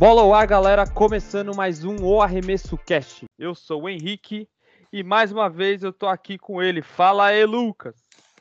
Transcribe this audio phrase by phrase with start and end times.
[0.00, 3.26] Bola ao ar, galera, começando mais um O Arremesso Cast.
[3.38, 4.48] Eu sou o Henrique
[4.90, 6.80] e mais uma vez eu tô aqui com ele.
[6.80, 7.94] Fala aí, Lucas.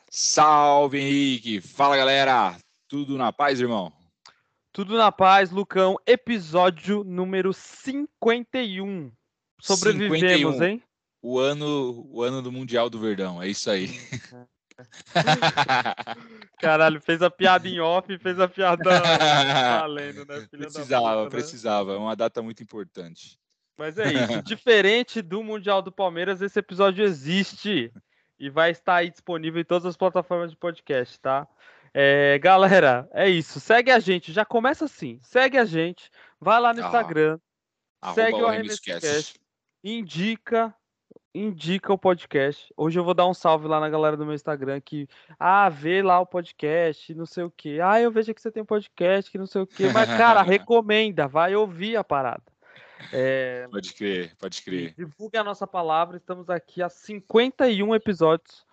[0.10, 1.60] Salve, Henrique.
[1.60, 2.56] Fala, galera.
[2.88, 3.92] Tudo na paz, irmão?
[4.72, 5.98] Tudo na paz, Lucão.
[6.08, 9.12] Episódio número 51.
[9.60, 10.64] Sobrevivemos, 51.
[10.64, 10.84] hein?
[11.22, 13.90] O ano, o ano do Mundial do Verdão, é isso aí.
[16.60, 18.84] Caralho, fez a piada em off e fez a piada
[19.82, 20.48] valendo, né?
[20.50, 21.30] Filha precisava, né?
[21.30, 21.94] precisava.
[21.94, 23.38] É uma data muito importante.
[23.78, 24.42] Mas é isso.
[24.44, 27.92] Diferente do Mundial do Palmeiras, esse episódio existe
[28.40, 31.48] e vai estar aí disponível em todas as plataformas de podcast, tá?
[31.94, 33.60] É, galera, é isso.
[33.60, 34.32] Segue a gente.
[34.32, 35.20] Já começa assim.
[35.22, 36.10] Segue a gente.
[36.40, 37.40] Vai lá no ah, Instagram.
[38.14, 39.40] Segue o RMScast.
[39.84, 40.76] Indica
[41.34, 42.74] indica o podcast.
[42.76, 45.08] Hoje eu vou dar um salve lá na galera do meu Instagram que,
[45.40, 47.80] ah, vê lá o podcast, não sei o que.
[47.80, 49.88] Ah, eu vejo que você tem um podcast, que não sei o que.
[49.90, 52.44] Mas, cara, recomenda, vai ouvir a parada.
[53.14, 53.68] É...
[53.72, 54.94] Pode crer, pode crer.
[54.98, 56.18] Divulgue a nossa palavra.
[56.18, 58.66] Estamos aqui há 51 episódios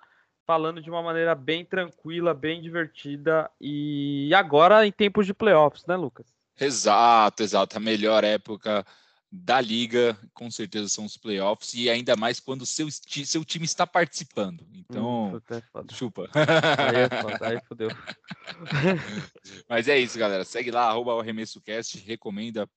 [0.47, 5.97] falando de uma maneira bem tranquila, bem divertida e agora em tempos de playoffs, né,
[5.97, 6.27] Lucas?
[6.59, 7.77] Exato, exato.
[7.77, 8.87] A melhor época
[9.45, 13.87] da liga, com certeza são os playoffs, e ainda mais quando seu, seu time está
[13.87, 14.67] participando.
[14.73, 16.29] Então, hum, é chupa.
[16.35, 17.89] Aí é foda, aí fodeu.
[19.69, 20.45] Mas é isso, galera.
[20.45, 22.69] Segue lá, arroba o ArremessoCast, recomenda.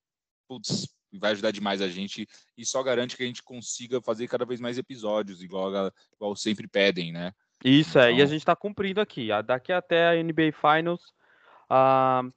[0.48, 4.46] Putz, vai ajudar demais a gente e só garante que a gente consiga fazer cada
[4.46, 5.72] vez mais episódios, igual,
[6.16, 7.32] igual sempre pedem, né?
[7.64, 8.02] Isso, então...
[8.02, 9.30] é, e a então gente está cumprindo aqui.
[9.46, 11.02] Daqui até a NBA Finals,
[11.70, 12.32] uh,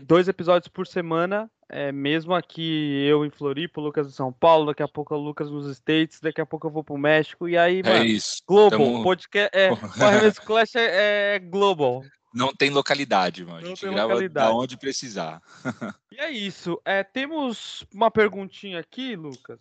[0.00, 4.66] dois episódios por semana é, mesmo aqui eu em Floripa, o Lucas em São Paulo,
[4.66, 7.56] daqui a pouco o Lucas nos States, daqui a pouco eu vou pro México, e
[7.56, 8.42] aí, é mano, é isso.
[8.46, 9.02] Global, Tamo...
[9.04, 12.02] podcast, é, o Clash é, é, global.
[12.34, 14.48] Não tem localidade, mano, a gente grava localidade.
[14.48, 15.40] da onde precisar.
[16.10, 19.60] e é isso, é, temos uma perguntinha aqui, Lucas.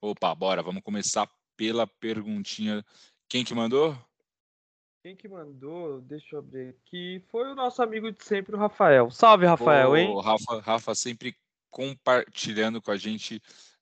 [0.00, 2.84] Opa, bora, vamos começar pela perguntinha,
[3.28, 3.98] quem que mandou?
[5.08, 6.02] Quem que mandou?
[6.02, 7.24] Deixa eu abrir aqui.
[7.30, 9.10] Foi o nosso amigo de sempre, o Rafael.
[9.10, 10.10] Salve, Rafael, hein?
[10.10, 11.34] O Rafa, Rafa sempre
[11.70, 13.40] compartilhando com a gente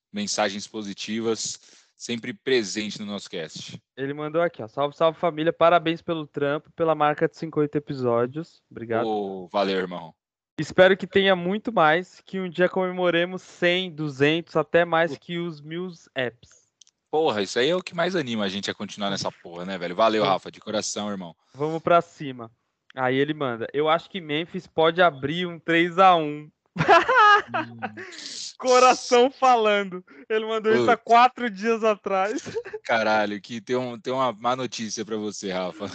[0.09, 1.59] mensagens positivas,
[1.97, 3.77] sempre presente no nosso cast.
[3.97, 4.69] Ele mandou aqui, ó.
[4.69, 8.63] Salve, salve família, parabéns pelo trampo, pela marca de 50 episódios.
[8.71, 9.05] Obrigado.
[9.05, 10.15] Oh, valeu, irmão.
[10.57, 15.59] Espero que tenha muito mais, que um dia comemoremos 100, 200, até mais que os
[15.59, 16.66] mil apps.
[17.09, 19.77] Porra, isso aí é o que mais anima a gente a continuar nessa porra, né,
[19.77, 19.95] velho?
[19.95, 21.35] Valeu, Rafa, de coração, irmão.
[21.53, 22.51] Vamos pra cima.
[22.95, 26.49] Aí ele manda: Eu acho que Memphis pode abrir um 3 a 1
[28.57, 30.03] Coração falando.
[30.29, 32.41] Ele mandou isso há quatro dias atrás.
[32.83, 35.87] Caralho, que tem, um, tem uma má notícia para você, Rafa.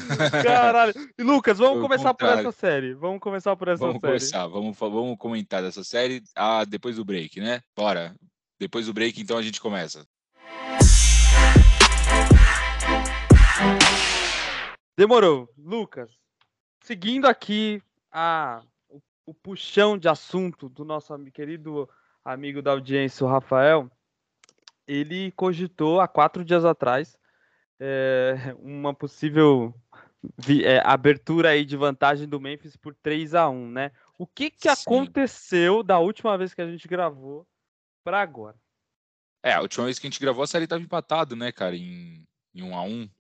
[0.43, 0.93] Caralho.
[1.19, 2.95] E Lucas, vamos Foi começar por essa série.
[2.95, 4.13] Vamos começar por essa vamos série.
[4.13, 4.47] Começar.
[4.47, 7.61] Vamos, vamos comentar dessa série ah, depois do break, né?
[7.77, 8.15] Bora.
[8.59, 10.07] Depois do break, então a gente começa.
[14.97, 15.49] Demorou.
[15.57, 16.11] Lucas,
[16.81, 21.89] seguindo aqui a, o, o, puxão de assunto do nosso querido
[22.25, 23.91] amigo da audiência, o Rafael,
[24.87, 27.19] ele cogitou há quatro dias atrás
[27.81, 29.75] é, uma possível
[30.39, 33.93] vi, é, abertura aí de vantagem do Memphis por 3 a 1 né?
[34.17, 37.45] O que, que aconteceu da última vez que a gente gravou
[38.05, 38.57] para agora?
[39.43, 42.25] É, a última vez que a gente gravou a série estava empatado, né, cara, em,
[42.55, 43.11] em 1 a 1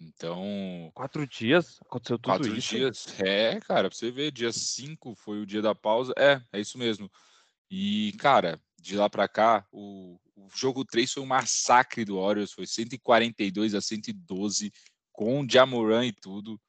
[0.00, 0.90] então.
[0.94, 1.78] Quatro dias?
[1.82, 2.68] Aconteceu tudo quatro isso?
[2.68, 3.20] Quatro dias.
[3.20, 6.12] É, cara, pra você ver, dia 5 foi o dia da pausa.
[6.16, 7.10] É, é isso mesmo.
[7.70, 12.52] E, cara, de lá para cá, o, o jogo 3 foi um massacre do Warriors,
[12.52, 14.72] foi 142 a 112,
[15.12, 16.60] com o Jamoran e tudo,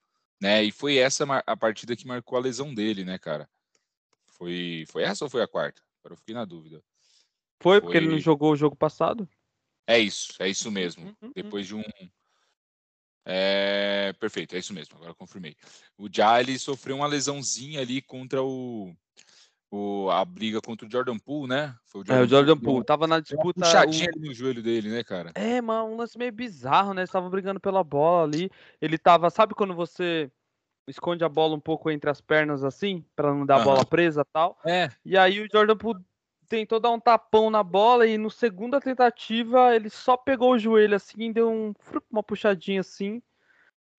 [0.41, 0.63] né?
[0.63, 3.47] E foi essa a partida que marcou a lesão dele, né, cara?
[4.25, 5.81] Foi, foi essa ou foi a quarta?
[5.99, 6.81] Agora eu fiquei na dúvida.
[7.61, 9.27] Foi, foi porque ele não jogou o jogo passado?
[9.85, 11.05] É isso, é isso mesmo.
[11.05, 11.31] Uhum, uhum.
[11.35, 11.83] Depois de um,
[13.29, 15.53] é, perfeito, é isso mesmo, agora confirmei.
[15.97, 18.95] O Jali sofreu uma lesãozinha ali contra o,
[19.69, 21.75] o, a briga contra o Jordan Poole, né?
[21.87, 22.85] Foi o Jordan, é, o Jordan Poole.
[22.85, 23.59] Tava na disputa.
[23.59, 24.19] Puxadinha o...
[24.19, 25.33] no joelho dele, né, cara?
[25.35, 27.01] É, mano, um lance meio bizarro, né?
[27.01, 28.49] Eles estavam brigando pela bola ali.
[28.81, 30.31] Ele tava, sabe quando você
[30.87, 34.23] esconde a bola um pouco entre as pernas assim, para não dar a bola presa
[34.23, 34.57] tal?
[34.65, 34.89] É.
[35.03, 35.99] E aí o Jordan Poole
[36.47, 40.95] tentou dar um tapão na bola e no segunda tentativa ele só pegou o joelho
[40.95, 41.73] assim, deu um,
[42.11, 43.21] uma puxadinha assim.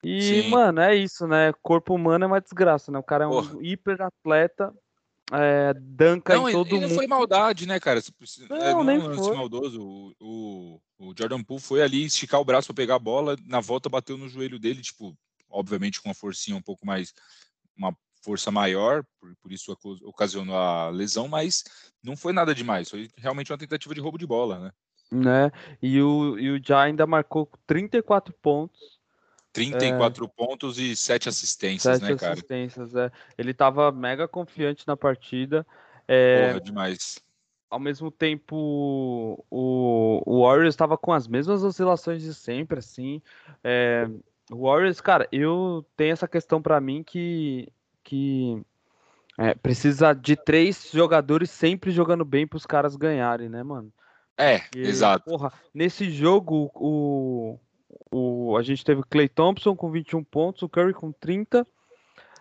[0.03, 0.49] E, Sim.
[0.51, 1.53] mano, é isso, né?
[1.63, 2.99] Corpo humano é uma desgraça, né?
[2.99, 3.59] O cara é um Porra.
[3.61, 4.73] hiper atleta.
[5.33, 6.89] é, danca não, em todo ele, mundo.
[6.89, 8.01] Não foi maldade, né, cara?
[8.49, 9.37] Não, é, não nem foi.
[9.37, 9.83] maldoso.
[9.83, 13.61] O, o, o, Jordan Poole foi ali esticar o braço para pegar a bola, na
[13.61, 15.17] volta bateu no joelho dele, tipo,
[15.51, 17.13] obviamente com uma forcinha um pouco mais,
[17.77, 21.65] uma força maior, por, por isso ocasionou a lesão, mas
[22.03, 24.73] não foi nada demais, foi realmente uma tentativa de roubo de bola, né?
[25.11, 25.51] Né?
[25.81, 28.99] E o, e o Já ainda marcou 34 pontos
[29.53, 32.33] 34 é, pontos e 7 assistências, 7 né, cara?
[32.35, 33.11] assistências, é.
[33.37, 35.67] Ele tava mega confiante na partida.
[36.07, 37.19] É, Porra, demais.
[37.71, 43.21] Ao mesmo tempo, o, o Warriors estava com as mesmas oscilações de sempre, assim.
[43.65, 44.09] É,
[44.51, 47.69] o Warriors, cara, eu tenho essa questão para mim que,
[48.09, 48.63] que
[49.37, 53.93] é, precisa de três jogadores sempre jogando bem para os caras ganharem, né, mano?
[54.39, 55.29] É, exato.
[55.29, 57.59] Porra, nesse jogo, o,
[58.11, 61.67] o, a gente teve o Clay Thompson com 21 pontos, o Curry com 30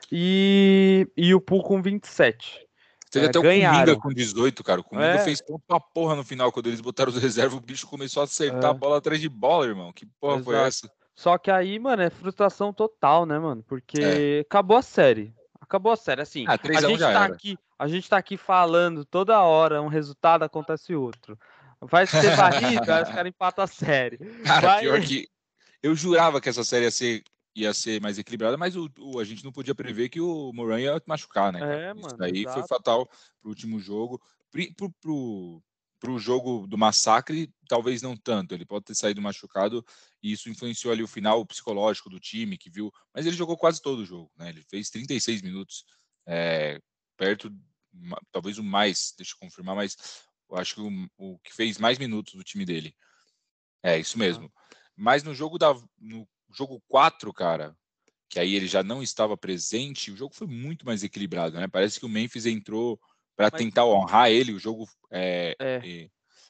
[0.10, 2.66] e, e o Poole com 27.
[3.12, 3.80] Teve é, até o ganharam.
[3.80, 4.80] Kuminga com 18, cara.
[4.80, 5.20] O Kuminga é.
[5.20, 6.50] fez ponto pra porra no final.
[6.52, 8.70] Quando eles botaram os reservas, o bicho começou a acertar é.
[8.70, 9.92] a bola atrás de bola, irmão.
[9.92, 10.46] Que porra Exato.
[10.46, 10.92] foi essa?
[11.14, 13.64] Só que aí, mano, é frustração total, né, mano?
[13.68, 14.40] Porque é.
[14.42, 15.34] acabou a série.
[15.68, 16.22] Acabou a série.
[16.22, 20.44] Assim, ah, a, gente tá aqui, a gente tá aqui falando toda hora, um resultado
[20.44, 21.38] acontece outro.
[21.82, 24.18] Vai ser barriga, aí os caras empatam a série.
[24.44, 24.82] Cara, Vai...
[24.82, 25.28] pior que
[25.84, 27.24] eu jurava que essa série ia ser,
[27.56, 30.80] ia ser mais equilibrada, mas o, o a gente não podia prever que o Moran
[30.80, 31.60] ia machucar, né?
[31.62, 32.36] É, Isso mano.
[32.36, 33.08] Isso foi fatal
[33.42, 34.20] pro último jogo.
[34.50, 35.64] Pro, pro,
[36.00, 38.54] pro jogo do massacre, talvez não tanto.
[38.54, 39.86] Ele pode ter saído machucado
[40.28, 42.92] e isso influenciou ali o final psicológico do time que viu.
[43.14, 44.50] Mas ele jogou quase todo o jogo, né?
[44.50, 45.86] Ele fez 36 minutos,
[46.28, 46.82] é,
[47.16, 47.50] perto,
[48.32, 49.96] talvez o mais, deixa eu confirmar, mas
[50.50, 52.94] eu acho que o, o que fez mais minutos do time dele.
[53.82, 54.52] É isso mesmo.
[54.96, 57.78] Mas no jogo da no jogo 4, cara,
[58.30, 61.68] que aí ele já não estava presente, o jogo foi muito mais equilibrado, né?
[61.68, 63.00] Parece que o Memphis entrou
[63.36, 65.82] para tentar honrar ele, o jogo é, é.
[65.86, 66.10] É,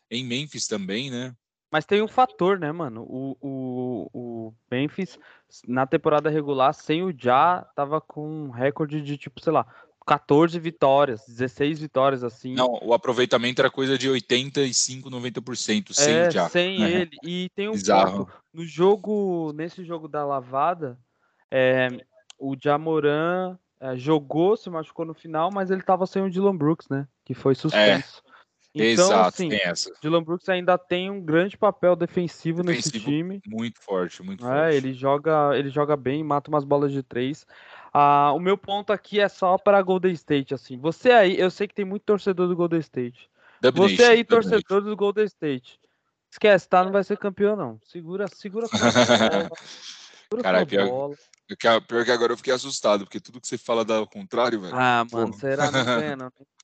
[0.09, 1.35] em Memphis também, né?
[1.72, 3.04] Mas tem um fator, né, mano?
[3.04, 5.19] O, o, o Memphis,
[5.68, 9.66] na temporada regular, sem o Já, tava com um recorde de, tipo, sei lá,
[10.08, 12.54] 14 vitórias, 16 vitórias, assim.
[12.54, 16.48] Não, o aproveitamento era coisa de 85, 90%, sem é, já.
[16.48, 17.18] Sem ele.
[17.22, 18.25] E tem um Bizarro.
[18.25, 20.98] ponto, no jogo, nesse jogo da lavada,
[21.52, 21.90] é,
[22.40, 26.88] o Jamoran é, jogou, se machucou no final, mas ele tava sem o Dylan Brooks,
[26.88, 27.06] né?
[27.25, 28.24] Que foi suspenso.
[28.24, 28.26] É.
[28.77, 29.91] Então, Exato, assim, tem essa.
[30.01, 33.41] Dylan Brooks ainda tem um grande papel defensivo, defensivo nesse time.
[33.45, 34.75] Muito forte, muito é, forte.
[34.75, 37.45] Ele joga, ele joga bem, mata umas bolas de três.
[37.94, 40.77] Ah, o meu ponto aqui é só para Golden State, assim.
[40.77, 43.29] Você aí, eu sei que tem muito torcedor do Golden State.
[43.74, 45.79] Você aí, torcedor do Golden State.
[46.31, 46.83] Esquece, tá?
[46.83, 47.79] Não vai ser campeão, não.
[47.83, 48.68] Segura, segura.
[50.29, 51.15] Segura Cara, pior, bola.
[51.88, 54.75] pior que agora eu fiquei assustado, porque tudo que você fala dá ao contrário, velho.
[54.75, 55.38] Ah, mano, Pô.
[55.38, 55.71] será?
[55.71, 56.31] Não é, não.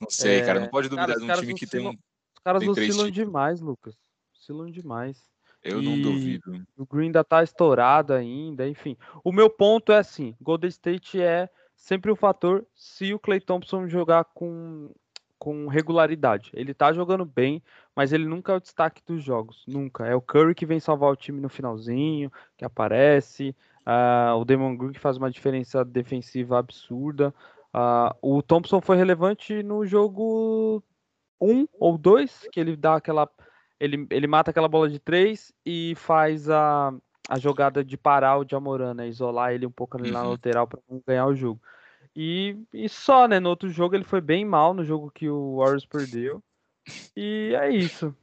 [0.00, 0.46] Não sei, é...
[0.46, 0.60] cara.
[0.60, 1.90] Não pode duvidar cara, de um time que tem um.
[1.90, 3.94] Os caras oscilam demais, Lucas.
[4.34, 5.30] Oscilam demais.
[5.62, 6.66] Eu e não duvido.
[6.76, 8.96] O Green ainda tá estourado ainda, enfim.
[9.22, 13.40] O meu ponto é assim, Golden State é sempre o um fator se o Clay
[13.40, 14.90] Thompson jogar com,
[15.38, 16.50] com regularidade.
[16.54, 17.62] Ele tá jogando bem,
[17.94, 20.06] mas ele nunca é o destaque dos jogos, nunca.
[20.06, 23.54] É o Curry que vem salvar o time no finalzinho, que aparece,
[23.86, 27.34] uh, o Damon Green que faz uma diferença defensiva absurda.
[27.74, 30.82] Uh, o Thompson foi relevante no jogo
[31.40, 33.28] 1 um ou 2, que ele dá aquela
[33.80, 36.92] ele, ele mata aquela bola de três e faz a,
[37.28, 39.08] a jogada de parar o Jamoran, né?
[39.08, 40.30] Isolar ele um pouco ali na uhum.
[40.30, 41.60] lateral para ganhar o jogo.
[42.14, 43.40] E, e só, né?
[43.40, 46.42] No outro jogo ele foi bem mal no jogo que o Warriors perdeu.
[47.16, 48.14] E é isso.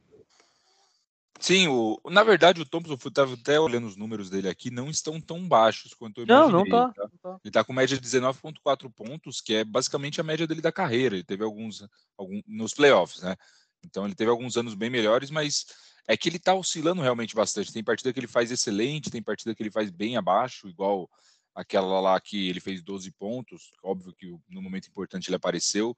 [1.40, 4.90] Sim, o, na verdade o Thompson, eu estava até olhando os números dele aqui, não
[4.90, 6.52] estão tão baixos quanto eu imaginei.
[6.52, 6.92] Não, não tá.
[6.92, 7.08] tá?
[7.10, 7.40] Não tá.
[7.44, 11.14] Ele está com média de 19.4 pontos, que é basicamente a média dele da carreira.
[11.14, 13.36] Ele teve alguns, alguns nos playoffs, né?
[13.84, 15.66] Então ele teve alguns anos bem melhores, mas
[16.08, 17.72] é que ele está oscilando realmente bastante.
[17.72, 21.08] Tem partida que ele faz excelente, tem partida que ele faz bem abaixo, igual
[21.54, 23.70] aquela lá que ele fez 12 pontos.
[23.82, 25.96] Óbvio que no momento importante ele apareceu,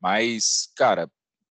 [0.00, 1.10] mas, cara,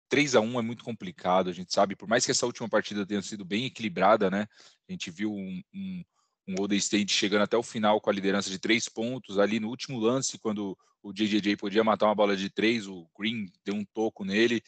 [0.09, 3.05] 3 a 1 é muito complicado, a gente sabe, por mais que essa última partida
[3.05, 4.47] tenha sido bem equilibrada, né?
[4.87, 6.03] A gente viu um, um,
[6.47, 9.69] um Golden State chegando até o final com a liderança de três pontos, ali no
[9.69, 13.85] último lance, quando o JJJ podia matar uma bola de três, o Green deu um
[13.85, 14.61] toco nele,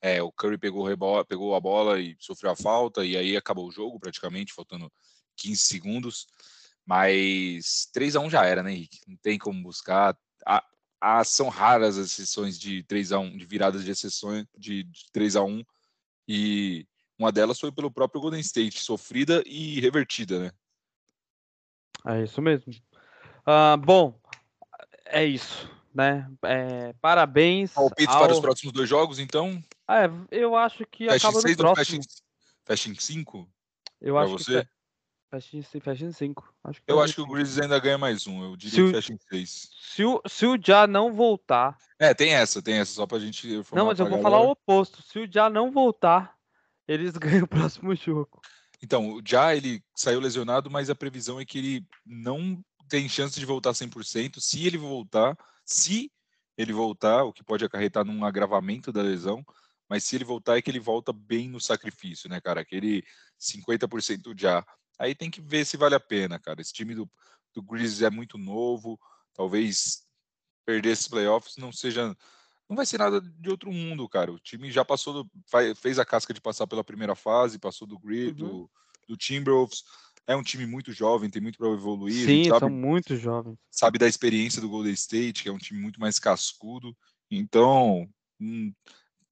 [0.00, 0.86] é, o Curry pegou,
[1.24, 4.92] pegou a bola e sofreu a falta, e aí acabou o jogo praticamente, faltando
[5.36, 6.26] 15 segundos.
[6.84, 9.00] Mas 3 a 1 já era, né, Henrique?
[9.06, 10.16] Não tem como buscar.
[10.46, 10.64] A,
[11.24, 15.36] são raras as sessões de 3 a 1 de viradas de exceções de, de 3
[15.36, 15.64] a 1
[16.28, 16.86] e
[17.18, 20.52] uma delas foi pelo próprio Golden State, sofrida e revertida, né?
[22.06, 22.72] É isso mesmo.
[23.46, 24.20] Uh, bom,
[25.06, 25.70] é isso.
[25.94, 26.30] né?
[26.42, 27.72] É, parabéns.
[27.72, 28.20] Palpite ao...
[28.20, 29.62] para os próximos dois jogos, então?
[29.88, 32.02] É, eu acho que fecha acaba no próximo.
[32.64, 33.48] Fecha em 5?
[34.00, 34.64] Eu acho você?
[34.64, 34.68] que
[35.40, 36.54] fecha, fecha em 5.
[36.86, 38.42] Eu acho que o Grizzlies ainda ganha mais um.
[38.42, 39.68] Eu diria se que fecha em 6.
[39.94, 41.76] Se o, se o Já não voltar.
[41.98, 43.62] É, tem essa, tem essa, só pra gente.
[43.72, 44.22] Não, mas eu vou galera.
[44.22, 45.02] falar o oposto.
[45.02, 46.34] Se o Já não voltar,
[46.86, 48.40] eles ganham o próximo jogo.
[48.82, 53.38] Então, o Já ele saiu lesionado, mas a previsão é que ele não tem chance
[53.38, 54.38] de voltar 100%.
[54.40, 56.10] Se ele voltar, se
[56.56, 59.44] ele voltar, o que pode acarretar num agravamento da lesão,
[59.88, 62.60] mas se ele voltar é que ele volta bem no sacrifício, né, cara?
[62.60, 63.04] Aquele
[63.40, 64.64] 50% já.
[64.98, 66.60] Aí tem que ver se vale a pena, cara.
[66.60, 67.10] Esse time do,
[67.54, 68.98] do Grizzlies é muito novo,
[69.34, 70.06] talvez
[70.64, 72.16] perder esses playoffs não seja
[72.68, 74.32] não vai ser nada de outro mundo, cara.
[74.32, 75.30] O time já passou do,
[75.76, 78.48] fez a casca de passar pela primeira fase, passou do Grid, uhum.
[78.48, 78.70] do,
[79.08, 79.84] do Timberwolves.
[80.26, 82.26] É um time muito jovem, tem muito para evoluir.
[82.26, 83.56] Sim, sabe, são muito jovens.
[83.70, 86.96] Sabe da experiência do Golden State, que é um time muito mais cascudo.
[87.30, 88.08] Então,
[88.40, 88.72] hum,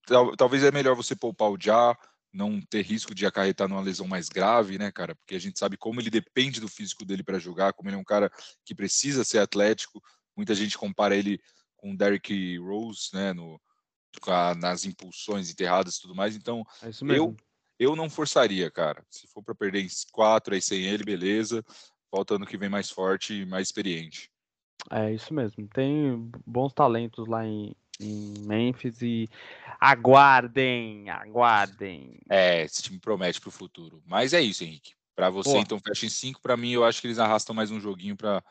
[0.06, 1.98] tal, talvez é melhor você poupar o Já,
[2.34, 5.14] não ter risco de acarretar numa lesão mais grave, né, cara?
[5.14, 7.98] Porque a gente sabe como ele depende do físico dele para jogar, como ele é
[7.98, 8.30] um cara
[8.64, 10.02] que precisa ser atlético.
[10.36, 11.40] Muita gente compara ele
[11.76, 13.60] com o Derrick Rose, né, no,
[14.26, 16.34] a, nas impulsões enterradas e tudo mais.
[16.34, 17.36] Então, é eu
[17.78, 19.04] eu não forçaria, cara.
[19.10, 21.64] Se for para perder em quatro aí sem ele, beleza.
[22.10, 24.30] Volta ano que vem mais forte e mais experiente.
[24.90, 25.66] É isso mesmo.
[25.68, 29.28] Tem bons talentos lá em, em Memphis e
[29.80, 32.18] aguardem, aguardem.
[32.28, 34.02] É, esse time promete para o futuro.
[34.06, 34.94] Mas é isso, Henrique.
[35.14, 35.58] Para você, Pô.
[35.58, 36.40] então, fecha em cinco.
[36.40, 38.42] Para mim, eu acho que eles arrastam mais um joguinho para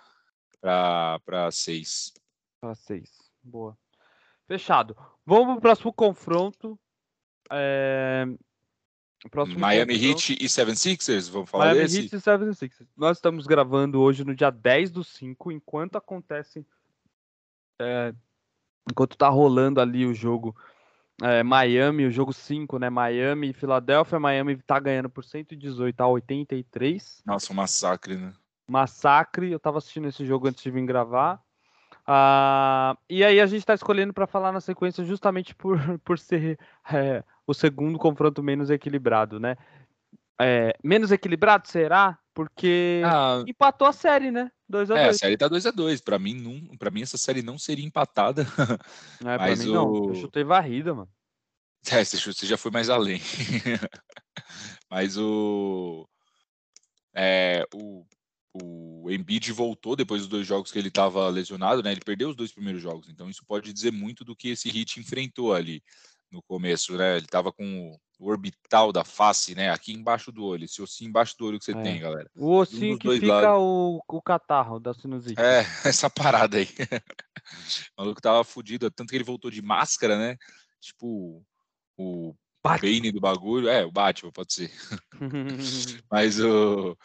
[0.62, 2.14] para seis.
[2.62, 3.10] Para seis.
[3.44, 3.78] Boa.
[4.48, 4.96] Fechado.
[5.26, 6.80] Vamos para o próximo confronto.
[7.52, 8.26] É...
[9.58, 12.02] Miami Heat e 76ers, vamos falar Miami desse?
[12.02, 12.88] Heat e 76ers.
[12.96, 16.66] Nós estamos gravando hoje no dia 10 do 5, enquanto acontece
[17.80, 18.14] é,
[18.90, 20.56] enquanto tá rolando ali o jogo
[21.22, 22.90] é, Miami, o jogo 5, né?
[22.90, 24.20] Miami e Filadélfia.
[24.20, 27.22] Miami tá ganhando por 118 a 83.
[27.26, 28.34] Nossa, um massacre, né?
[28.68, 29.52] Massacre.
[29.52, 31.42] Eu tava assistindo esse jogo antes de vir gravar.
[32.06, 36.60] Ah, e aí a gente está escolhendo para falar na sequência justamente por, por ser
[36.92, 39.56] é, o segundo confronto menos equilibrado, né?
[40.42, 42.18] É, menos equilibrado será?
[42.34, 44.52] Porque ah, empatou a série, né?
[44.68, 47.04] 2 a 2 É, a série tá 2 a 2 Para mim, não, para mim,
[47.04, 48.48] essa série não seria empatada.
[49.22, 49.74] É, mas mim, o...
[49.74, 50.08] não.
[50.10, 51.10] Eu chutei varrida, mano.
[51.92, 53.20] É, você, você já foi mais além.
[54.90, 56.08] mas o.
[57.14, 58.06] É, o
[58.56, 61.92] o Embiid voltou depois dos dois jogos que ele estava lesionado, né?
[61.92, 65.00] Ele perdeu os dois primeiros jogos, então isso pode dizer muito do que esse Hit
[65.00, 65.84] enfrentou ali
[66.34, 67.16] no começo, né?
[67.16, 69.70] Ele estava com o orbital da face, né?
[69.70, 71.82] Aqui embaixo do olho, esse ossinho embaixo do olho que você é.
[71.82, 72.30] tem, galera.
[72.36, 75.40] O ossinho um que fica o, o catarro da sinusite.
[75.40, 76.68] É, essa parada aí.
[77.98, 80.36] o maluco tava fudido, tanto que ele voltou de máscara, né?
[80.82, 81.46] Tipo,
[81.98, 83.70] o Bane do bagulho.
[83.70, 84.72] É, o Batman, pode ser.
[86.12, 86.98] Mas o.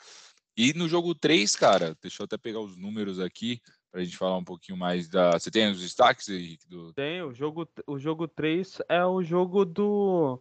[0.57, 4.17] E no jogo 3, cara, deixa eu até pegar os números aqui para a gente
[4.17, 5.33] falar um pouquinho mais da.
[5.33, 6.69] Você tem os destaques, Henrique?
[6.69, 6.93] Do...
[6.93, 10.39] Tem, o jogo, o jogo 3 é o jogo do.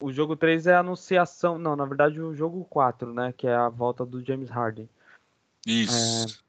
[0.00, 1.58] O jogo 3 é a anunciação.
[1.58, 3.32] Não, na verdade, o jogo 4, né?
[3.36, 4.88] Que é a volta do James Harden.
[5.66, 6.38] Isso.
[6.38, 6.42] É...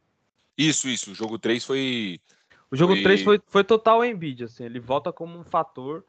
[0.58, 1.12] Isso, isso.
[1.12, 2.22] O jogo 3 foi.
[2.70, 3.04] O jogo foi...
[3.04, 4.64] 3 foi, foi total Embiid, assim.
[4.64, 6.06] Ele volta como um fator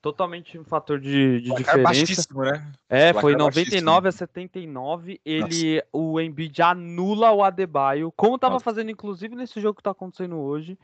[0.00, 2.28] totalmente um fator de, de diferença.
[2.34, 2.72] Né?
[2.88, 5.20] É, foi 99 a 79.
[5.24, 5.86] Ele, Nossa.
[5.92, 10.78] o Embiid anula o Adebayo, como estava fazendo inclusive nesse jogo que está acontecendo hoje.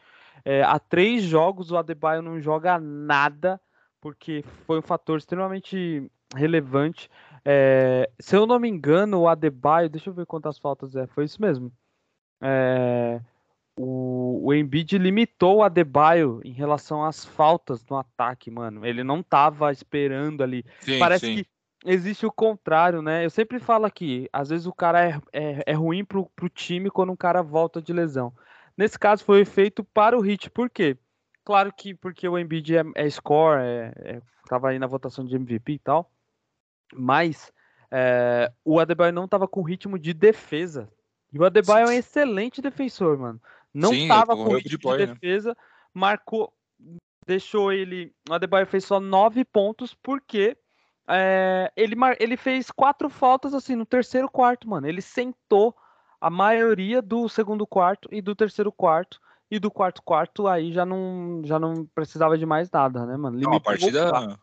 [0.44, 3.61] É, há três jogos o Adebayo não joga nada,
[4.00, 7.09] porque foi um fator extremamente relevante.
[7.44, 11.25] É, se eu não me engano, o Adebayo, deixa eu ver quantas faltas é, foi
[11.25, 11.73] isso mesmo.
[12.42, 13.21] É,
[13.76, 18.86] o, o Embiid limitou o Adebayo em relação às faltas no ataque, mano.
[18.86, 20.64] Ele não tava esperando ali.
[20.80, 21.34] Sim, Parece sim.
[21.36, 21.46] que
[21.84, 23.24] existe o contrário, né?
[23.24, 26.90] Eu sempre falo aqui, às vezes o cara é, é, é ruim pro, pro time
[26.90, 28.32] quando um cara volta de lesão.
[28.76, 30.96] Nesse caso foi feito para o Hit, por quê?
[31.44, 35.36] Claro que porque o Embiid é, é score, é, é, tava aí na votação de
[35.36, 36.10] MVP e tal,
[36.92, 37.52] mas
[37.90, 40.88] é, o Adebayo não tava com ritmo de defesa.
[41.32, 43.40] E o Adebayo é um excelente defensor, mano.
[43.74, 45.06] Não estava com ritmo de, de né?
[45.06, 45.56] defesa, né?
[45.92, 46.52] marcou,
[47.26, 48.14] deixou ele.
[48.28, 50.56] O Adebayo fez só nove pontos, porque
[51.08, 54.86] é, ele, ele fez quatro faltas assim no terceiro quarto, mano.
[54.86, 55.74] Ele sentou
[56.20, 59.20] a maioria do segundo quarto e do terceiro quarto.
[59.50, 63.36] E do quarto quarto aí já não, já não precisava de mais nada, né, mano?
[63.36, 64.38] Limitou a partida,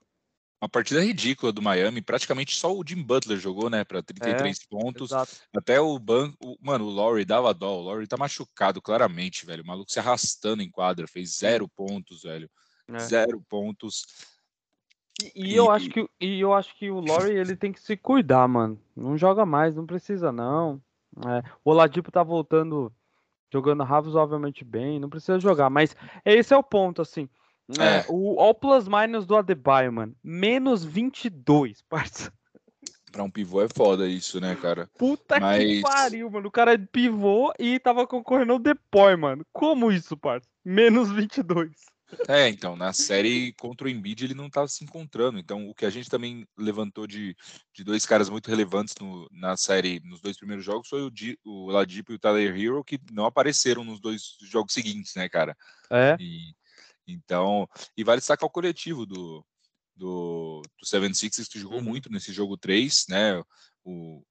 [0.61, 2.01] uma partida ridícula do Miami.
[2.01, 3.83] Praticamente só o Jim Butler jogou, né?
[3.83, 5.09] Para 33 é, pontos.
[5.09, 5.31] Exato.
[5.55, 6.57] Até o banco.
[6.61, 7.79] Mano, o Laurie dava dó.
[7.79, 9.63] O Laurie tá machucado claramente, velho.
[9.63, 11.07] O maluco se arrastando em quadra.
[11.07, 12.47] Fez zero pontos, velho.
[12.87, 12.99] É.
[12.99, 14.05] Zero pontos.
[15.35, 17.97] E, e, eu acho que, e eu acho que o Laurie ele tem que se
[17.97, 18.79] cuidar, mano.
[18.95, 20.81] Não joga mais, não precisa, não.
[21.17, 22.93] É, o Oladipo tá voltando,
[23.51, 25.69] jogando razoavelmente bem, não precisa jogar.
[25.71, 27.27] Mas esse é o ponto, assim.
[27.79, 27.99] É.
[27.99, 30.15] é o All Plus Minus do Adebayo, mano.
[30.23, 32.31] Menos 22, parça.
[33.11, 34.89] Pra um pivô é foda isso, né, cara?
[34.97, 35.63] Puta Mas...
[35.63, 36.47] que pariu, mano.
[36.47, 39.45] O cara é pivô e tava concorrendo ao Depoy, mano.
[39.51, 40.47] Como isso, parça?
[40.63, 41.71] Menos 22.
[42.27, 45.39] É, então, na série contra o Embiid ele não estava se encontrando.
[45.39, 47.35] Então, o que a gente também levantou de,
[47.73, 51.37] de dois caras muito relevantes no, na série, nos dois primeiros jogos, foi o, Di,
[51.43, 55.55] o Ladipo e o Tyler Hero, que não apareceram nos dois jogos seguintes, né, cara?
[55.89, 56.15] É.
[56.19, 56.53] E,
[57.07, 57.67] então,
[57.97, 59.45] e vale destacar o coletivo do,
[59.95, 63.43] do, do Seven Sixers, que jogou muito nesse jogo 3, né?
[63.83, 64.23] O,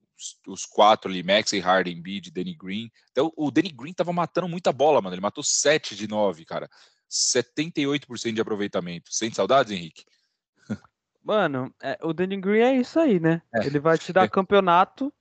[0.47, 2.91] os quatro ali, Max e Harden, Bid, Danny Green.
[3.11, 5.15] Então, o Danny Green tava matando muita bola, mano.
[5.15, 6.69] Ele matou 7 de 9, cara.
[7.11, 9.12] 78% de aproveitamento.
[9.12, 10.05] Sente saudades, Henrique?
[11.23, 13.43] Mano, é, o Danny Green é isso aí, né?
[13.55, 13.67] É.
[13.67, 14.29] Ele vai te dar é.
[14.29, 15.12] campeonato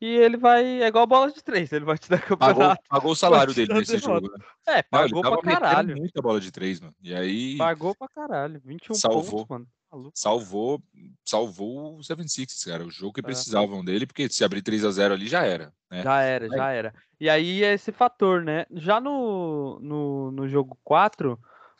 [0.00, 0.82] e ele vai.
[0.82, 2.58] É igual bola de três, ele vai te dar campeonato.
[2.58, 4.26] Pagou, pagou o salário dele nesse derrota.
[4.26, 4.44] jogo, né?
[4.66, 5.96] É, pagou Não, pra caralho.
[5.96, 6.94] muita bola de três, mano.
[7.02, 7.56] E aí.
[7.56, 8.60] Pagou pra caralho.
[8.64, 10.12] 21 salvou, pontos, mano.
[10.14, 10.82] Salvou,
[11.24, 12.84] salvou o 76 cara.
[12.84, 13.22] O jogo que é.
[13.22, 15.72] precisavam dele, porque se abrir 3 a 0 ali já era.
[15.90, 16.02] Né?
[16.02, 16.50] Já era, aí.
[16.50, 16.94] já era.
[17.18, 18.66] E aí é esse fator, né?
[18.70, 21.38] Já no, no, no jogo 4,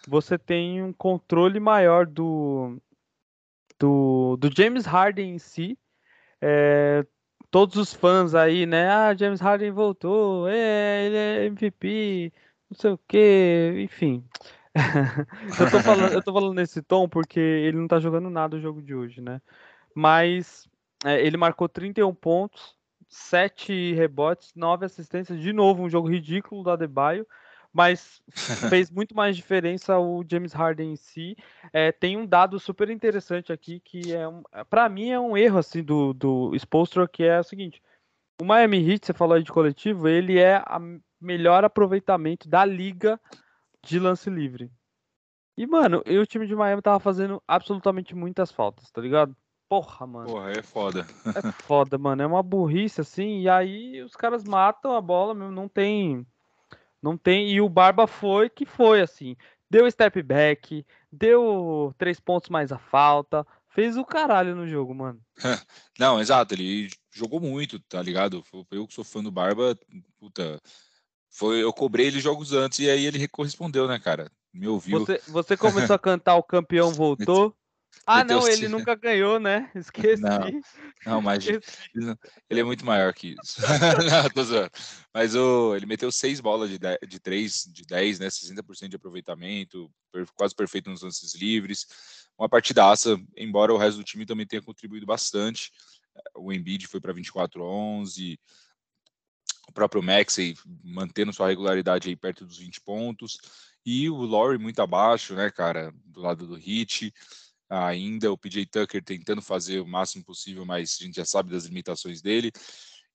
[0.08, 2.80] você tem um controle maior do,
[3.78, 5.78] do, do James Harden em si.
[6.40, 7.04] É,
[7.50, 8.88] todos os fãs aí, né?
[8.88, 12.33] Ah, James Harden voltou, é, ele é MVP,
[12.71, 14.25] não sei o que, enfim.
[15.59, 18.61] eu, tô falando, eu tô falando nesse tom porque ele não tá jogando nada o
[18.61, 19.40] jogo de hoje, né?
[19.95, 20.69] Mas
[21.05, 22.76] é, ele marcou 31 pontos,
[23.09, 27.26] 7 rebotes, 9 assistências, de novo um jogo ridículo do Adebayo
[27.78, 28.20] mas
[28.68, 31.37] fez muito mais diferença o James Harden em si.
[31.73, 35.58] É, tem um dado super interessante aqui que é, um, para mim é um erro
[35.58, 37.80] assim do do Spolstra, que é o seguinte:
[38.42, 40.80] o Miami Heat, você falou aí de coletivo, ele é a
[41.21, 43.21] melhor aproveitamento da liga
[43.86, 44.73] de lance livre.
[45.56, 49.36] E mano, o time de Miami tava fazendo absolutamente muitas faltas, tá ligado?
[49.69, 50.26] Porra, mano.
[50.26, 51.06] Porra, é foda.
[51.26, 52.23] É foda, mano.
[52.23, 53.43] É uma burrice assim.
[53.43, 55.34] E aí os caras matam a bola.
[55.34, 56.26] Não tem
[57.02, 57.50] não tem.
[57.50, 59.37] E o Barba foi que foi, assim.
[59.71, 63.47] Deu step back, deu três pontos mais a falta.
[63.69, 65.21] Fez o caralho no jogo, mano.
[65.99, 66.54] Não, exato.
[66.54, 68.43] Ele jogou muito, tá ligado?
[68.71, 69.78] Eu que sou fã do Barba,
[70.19, 70.61] puta.
[71.30, 74.30] Foi, eu cobrei ele jogos antes e aí ele correspondeu, né, cara?
[74.52, 75.00] Me ouviu.
[75.00, 77.54] Você, você começou a cantar O Campeão Voltou.
[78.06, 79.71] Ah, não, ele nunca ganhou, né?
[79.76, 80.23] Esqueci.
[80.23, 80.61] Não,
[81.04, 83.61] não mas ele é muito maior que isso.
[84.11, 84.71] não, tô zoando.
[85.13, 88.28] Mas o, ele meteu seis bolas de, de 3, de 10, né?
[88.28, 89.91] 60% de aproveitamento,
[90.34, 91.87] quase perfeito nos lances livres.
[92.39, 95.71] Uma partidaça, embora o resto do time também tenha contribuído bastante.
[96.37, 98.39] O Embiid foi para 24-11,
[99.69, 103.39] o próprio Maxey mantendo sua regularidade aí perto dos 20 pontos.
[103.84, 107.13] E o Laurie muito abaixo, né, cara, do lado do Hit
[107.69, 111.65] ainda, o PJ Tucker tentando fazer o máximo possível, mas a gente já sabe das
[111.65, 112.50] limitações dele.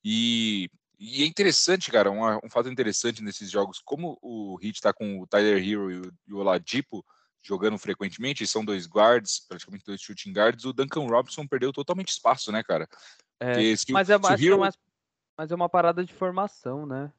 [0.03, 4.93] E, e é interessante, cara, um, um, fato interessante nesses jogos, como o Heat está
[4.93, 7.03] com o Tyler Hero e o, e o Oladipo
[7.41, 12.51] jogando frequentemente, são dois guards, praticamente dois shooting guards, o Duncan Robinson perdeu totalmente espaço,
[12.51, 12.87] né, cara?
[13.39, 14.59] É, se, mas, é, se Hero...
[14.59, 14.77] mais,
[15.37, 17.11] mas é uma parada de formação, né?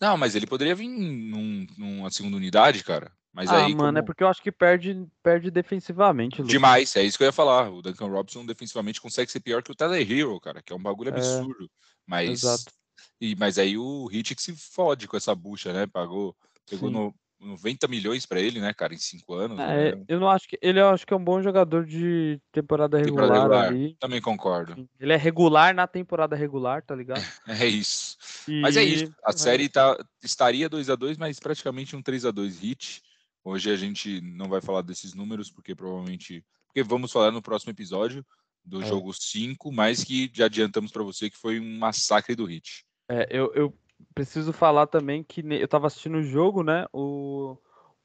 [0.00, 3.12] Não, mas ele poderia vir num, numa segunda unidade, cara.
[3.32, 3.98] Mas ah, aí, mano, é como...
[3.98, 6.38] é porque eu acho que perde, perde defensivamente.
[6.38, 6.52] Lucas.
[6.52, 7.68] Demais, é isso que eu ia falar.
[7.68, 10.82] O Duncan Robinson defensivamente consegue ser pior que o Tyler Hero, cara, que é um
[10.82, 11.64] bagulho é, absurdo.
[11.64, 11.68] É,
[12.06, 12.72] mas, exato.
[13.20, 15.86] E, mas aí o Hit que se fode com essa bucha, né?
[15.86, 16.36] Pagou,
[16.68, 19.58] pegou no, 90 milhões para ele, né, cara, em cinco anos.
[19.58, 20.04] É, né?
[20.08, 23.70] Eu não acho que ele acho que é um bom jogador de temporada regular, temporada
[23.70, 23.96] regular.
[23.98, 24.88] Também concordo.
[24.98, 27.22] Ele é regular na temporada regular, tá ligado?
[27.46, 28.16] É isso.
[28.48, 28.60] E...
[28.60, 29.14] Mas é isso.
[29.24, 33.02] A é série tá, estaria 2 a 2 mas praticamente um 3 a 2 hit.
[33.44, 36.44] Hoje a gente não vai falar desses números, porque provavelmente.
[36.66, 38.24] Porque vamos falar no próximo episódio
[38.64, 38.86] do é.
[38.86, 42.84] jogo 5, mas que já adiantamos para você que foi um massacre do Hit.
[43.08, 43.74] É, eu, eu
[44.14, 46.86] preciso falar também que eu tava assistindo o jogo, né?
[46.92, 47.56] O,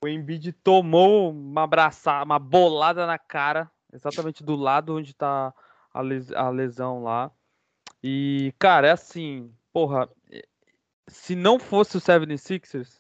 [0.01, 5.53] o Embiid tomou uma abraçada, uma bolada na cara, exatamente do lado onde tá
[5.93, 7.31] a, les, a lesão lá.
[8.03, 10.09] E, cara, é assim, porra,
[11.07, 12.99] se não fosse o 76ers,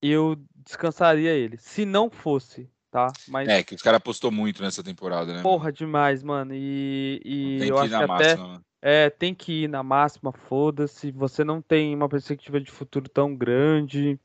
[0.00, 1.56] eu descansaria ele.
[1.56, 3.10] Se não fosse, tá?
[3.26, 3.48] Mas...
[3.48, 5.42] É, que os caras apostou muito nessa temporada, né?
[5.42, 6.52] Porra, demais, mano.
[6.54, 8.06] E, e eu acho que até.
[8.06, 11.10] Máxima, é, tem que ir na máxima, foda-se.
[11.12, 14.20] Você não tem uma perspectiva de futuro tão grande.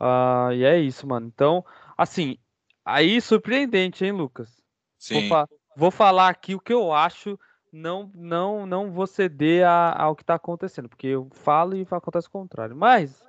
[0.00, 1.26] Uh, e é isso, mano.
[1.26, 1.64] Então,
[1.96, 2.36] assim,
[2.84, 4.60] aí surpreendente, hein, Lucas?
[4.98, 5.20] Sim.
[5.20, 7.38] Vou, fa vou falar aqui o que eu acho.
[7.72, 12.26] Não, não, não vou ceder a, ao que tá acontecendo, porque eu falo e acontece
[12.26, 12.74] o contrário.
[12.74, 13.22] Mas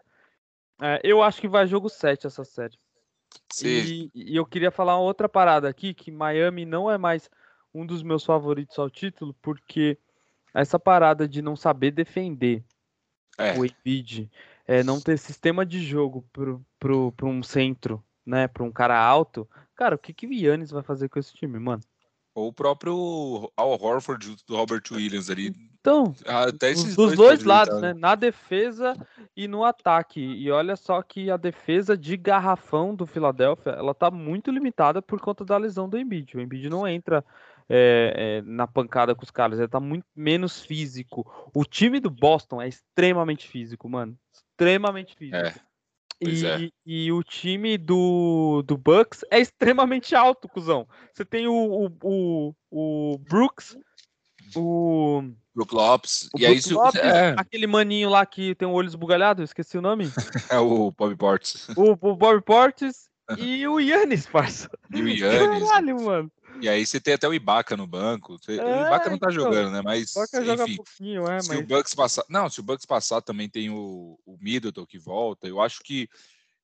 [0.81, 2.75] é, eu acho que vai jogo 7 essa série.
[3.63, 7.29] E, e, eu queria falar outra parada aqui, que Miami não é mais
[7.73, 9.97] um dos meus favoritos ao título, porque
[10.53, 12.63] essa parada de não saber defender
[13.37, 13.57] é.
[13.57, 14.29] o Embiid,
[14.67, 18.99] é, não ter sistema de jogo pro, pro, pro um centro, né, para um cara
[18.99, 21.81] alto, cara, o que que o Yannis vai fazer com esse time, mano?
[22.35, 25.53] Ou o próprio Al Horford do Robert Williams ali.
[25.79, 27.93] Então, até esses dos dois, dois lados, né?
[27.93, 28.95] Na defesa
[29.35, 30.19] e no ataque.
[30.19, 35.19] E olha só que a defesa de garrafão do Philadelphia, ela tá muito limitada por
[35.19, 36.35] conta da lesão do Embiid.
[36.35, 37.23] O Embiid não entra
[37.69, 41.25] é, é, na pancada com os caras, ele tá muito menos físico.
[41.53, 44.17] O time do Boston é extremamente físico, mano.
[44.33, 45.37] Extremamente físico.
[45.37, 45.53] É.
[46.21, 46.69] E, é.
[46.85, 50.87] e, o time do, do Bucks é extremamente alto, cuzão.
[51.13, 52.53] Você tem o, o, o,
[53.13, 53.77] o Brooks,
[54.55, 55.23] o.
[55.55, 56.29] Brook Lopes.
[56.33, 57.35] O e aí, Lopes, é.
[57.37, 60.05] aquele maninho lá que tem o olho esbugalhado, esqueci o nome.
[60.49, 61.67] é o Bob Portes.
[61.75, 64.69] O, o Bob Portes e o Yannis, parça.
[64.93, 65.67] E o Yannis.
[65.67, 66.31] Caralho, mano.
[66.61, 68.37] E aí você tem até o Ibaka no banco.
[68.47, 69.81] É, o Ibaka não tá então, jogando, né?
[69.81, 71.59] Mas enfim, pouquinho, é, se mas...
[71.59, 75.47] o Bucks passar, não, se o Bucks passar também tem o, o Middleton que volta.
[75.47, 76.09] Eu acho que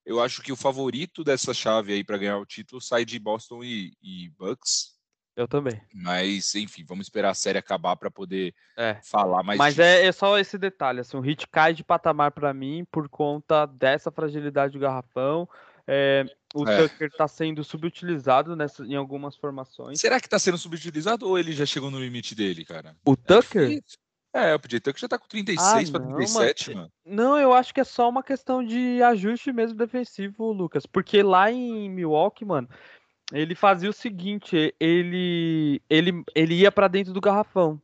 [0.06, 3.64] eu acho que o favorito dessa chave aí para ganhar o título sai de Boston
[3.64, 4.94] e, e, Bucks.
[5.36, 5.82] Eu também.
[5.94, 9.00] Mas enfim, vamos esperar a série acabar para poder é.
[9.04, 9.58] falar mais.
[9.58, 13.10] Mas é, é, só esse detalhe, assim, o Hit cai de patamar para mim por
[13.10, 15.50] conta dessa fragilidade do garrafão.
[15.88, 16.88] É, o é.
[16.88, 20.00] Tucker está sendo subutilizado nessa, em algumas formações.
[20.00, 22.96] Será que está sendo subutilizado ou ele já chegou no limite dele, cara?
[23.06, 23.84] O Tucker?
[24.34, 26.92] É, o PJ Tucker já tá com 36 ah, para 37, mano.
[27.06, 30.86] Não, eu acho que é só uma questão de ajuste mesmo defensivo, Lucas.
[30.86, 32.68] Porque lá em Milwaukee, mano,
[33.32, 37.82] ele fazia o seguinte, ele ele, ele ia para dentro do garrafão.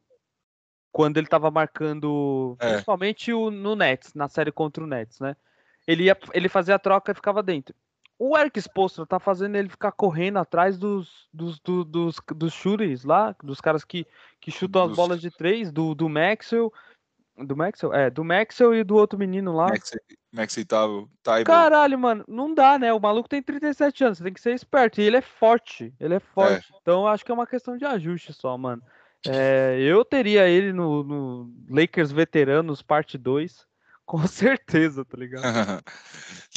[0.92, 2.72] Quando ele tava marcando, é.
[2.72, 5.38] principalmente o, no Nets, na série contra o Nets, né?
[5.88, 7.74] Ele, ia, ele fazia a troca e ficava dentro.
[8.24, 13.04] O Eric Spoelstra tá fazendo ele ficar correndo atrás dos, dos, dos, dos, dos shooters
[13.04, 14.06] lá, dos caras que,
[14.40, 14.92] que chutam dos...
[14.92, 16.72] as bolas de três, do, do Maxwell.
[17.36, 17.92] Do Maxwell?
[17.92, 19.70] É, do Maxwell e do outro menino lá.
[20.32, 20.86] Maxwell tá,
[21.24, 22.94] tá Caralho, mano, não dá, né?
[22.94, 25.02] O maluco tem 37 anos, você tem que ser esperto.
[25.02, 26.72] E ele é forte, ele é forte.
[26.72, 26.78] É.
[26.80, 28.84] Então acho que é uma questão de ajuste só, mano.
[29.28, 33.66] É, eu teria ele no, no Lakers Veteranos Parte 2.
[34.12, 35.42] Com certeza, tá ligado?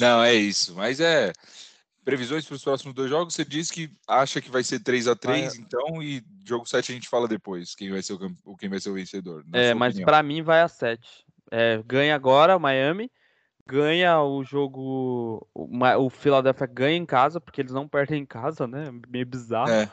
[0.01, 0.75] Não, é isso.
[0.75, 1.33] Mas é.
[2.05, 5.17] Previsões para os próximos dois jogos, você disse que acha que vai ser 3 a
[5.17, 8.13] 3 então, e jogo 7 a gente fala depois, quem vai ser
[8.45, 9.43] o, quem vai ser o vencedor.
[9.55, 11.01] É, mas para mim vai a 7.
[11.51, 13.11] É, ganha agora o Miami,
[13.67, 15.49] ganha o jogo.
[15.55, 18.91] O, o Philadelphia ganha em casa, porque eles não perdem em casa, né?
[19.09, 19.71] Meio bizarro.
[19.71, 19.91] É.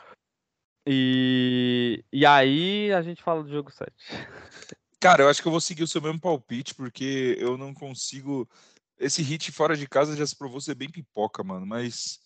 [0.86, 3.90] E, e aí a gente fala do jogo 7.
[5.02, 8.48] Cara, eu acho que eu vou seguir o seu mesmo palpite, porque eu não consigo.
[8.96, 11.66] Esse hit fora de casa já se provou ser bem pipoca, mano.
[11.66, 12.20] Mas.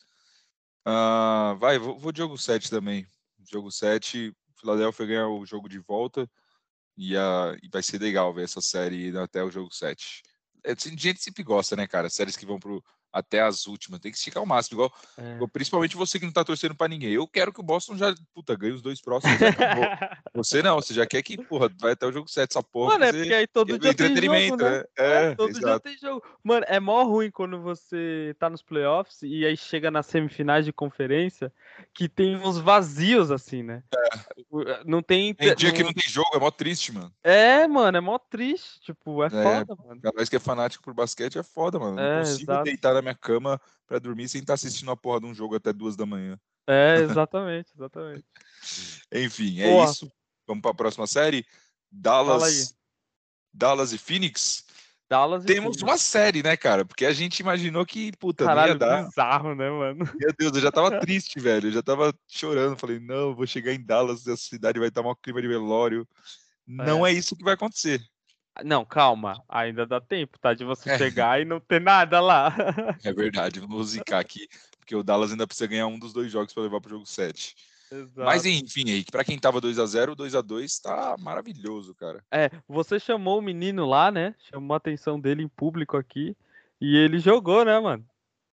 [0.86, 3.06] Uh, vai, vou, vou jogo 7 também.
[3.50, 6.30] Jogo 7, Philadelphia ganha o jogo de volta.
[6.98, 10.22] E, uh, e vai ser legal ver essa série até o jogo 7.
[10.62, 12.10] É, gente sempre gosta, né, cara?
[12.10, 12.84] Séries que vão pro,
[13.16, 13.98] até as últimas.
[13.98, 15.38] Tem que esticar o máximo, igual, é.
[15.52, 17.12] principalmente você que não tá torcendo para ninguém.
[17.12, 19.36] Eu quero que o Boston já, puta, ganhe os dois próximos.
[20.34, 22.94] você não, você já quer que, porra, vai até o jogo 7, essa porra.
[22.94, 24.78] Mano, é porque aí todo dia entretenimento, tem jogo, né?
[24.78, 24.84] né?
[24.98, 25.66] É, é, todo exato.
[25.66, 26.22] dia tem jogo.
[26.44, 30.72] Mano, é mó ruim quando você tá nos playoffs e aí chega nas semifinais de
[30.72, 31.50] conferência
[31.92, 33.82] que tem uns vazios assim, né?
[33.94, 34.84] É.
[34.84, 35.34] Não tem.
[35.34, 35.76] Tem dia não...
[35.76, 37.12] que não tem jogo, é mó triste, mano.
[37.22, 38.80] É, mano, é mó triste.
[38.80, 40.00] Tipo, é, é foda, mano.
[40.00, 41.96] Cada vez que é fanático por basquete é foda, mano.
[41.96, 42.64] Não é, consigo exato.
[42.64, 45.72] deitar na minha cama para dormir sem estar assistindo a porra de um jogo até
[45.72, 46.38] duas da manhã.
[46.66, 48.24] É, exatamente, exatamente.
[49.12, 49.84] Enfim, é Boa.
[49.86, 50.10] isso.
[50.46, 51.46] Vamos para a próxima série.
[51.90, 52.74] Dallas,
[53.52, 54.65] Dallas e Phoenix.
[55.08, 56.84] Dallas Temos uma série, né, cara?
[56.84, 59.04] Porque a gente imaginou que, puta, Caralho, ia dar.
[59.04, 60.04] bizarro, né, mano?
[60.14, 61.68] Meu Deus, eu já tava triste, velho.
[61.68, 62.76] Eu já tava chorando.
[62.76, 66.06] Falei, não, vou chegar em Dallas, essa cidade vai estar um clima de velório.
[66.66, 67.12] Não é.
[67.12, 68.00] é isso que vai acontecer.
[68.64, 70.54] Não, calma, ainda dá tempo, tá?
[70.54, 70.98] De você é.
[70.98, 72.54] chegar e não ter nada lá.
[73.04, 76.54] É verdade, vamos zicar aqui, porque o Dallas ainda precisa ganhar um dos dois jogos
[76.54, 77.54] para levar pro jogo 7.
[77.90, 78.24] Exato.
[78.24, 82.24] Mas enfim, aí, para quem tava 2 a 0 2 a 2 tá maravilhoso, cara.
[82.30, 84.34] É, você chamou o menino lá, né?
[84.38, 86.36] Chamou a atenção dele em público aqui.
[86.80, 88.04] E ele jogou, né, mano?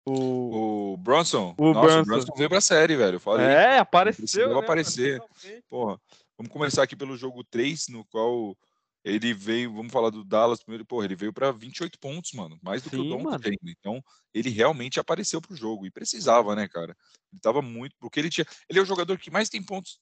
[0.05, 1.55] O, o Bronson.
[1.57, 2.01] O Nossa, Bronson.
[2.01, 3.21] o Bronson veio pra série, velho.
[3.21, 3.47] Falei.
[3.47, 4.51] É, apareceu.
[4.51, 5.23] Né, aparecer.
[5.68, 5.99] Porra.
[6.37, 8.57] Vamos começar aqui pelo jogo 3, no qual
[9.05, 12.83] ele veio, vamos falar do Dallas primeiro, porra, ele veio para 28 pontos, mano, mais
[12.83, 13.59] do Sim, que o tá tendo.
[13.65, 16.97] Então, ele realmente apareceu pro jogo e precisava, né, cara?
[17.33, 20.01] Ele tava muito, porque ele tinha, ele é o jogador que mais tem pontos.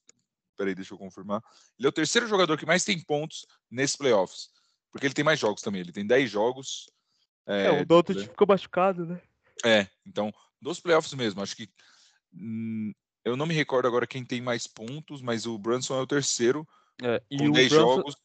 [0.55, 1.41] Peraí, deixa eu confirmar.
[1.79, 4.49] Ele é o terceiro jogador que mais tem pontos nesses playoffs,
[4.91, 6.87] porque ele tem mais jogos também, ele tem 10 jogos.
[7.47, 9.21] É, é o Doutor ficou machucado, né?
[9.65, 11.67] É, então, dos playoffs mesmo, acho que
[12.33, 12.93] hum,
[13.25, 16.67] eu não me recordo agora quem tem mais pontos, mas o Brunson é o terceiro.
[17.01, 17.95] É, e com 10 Brunson...
[17.95, 18.15] jogos.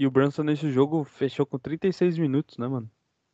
[0.00, 2.90] E o Brunson nesse jogo fechou com 36 minutos, né, mano?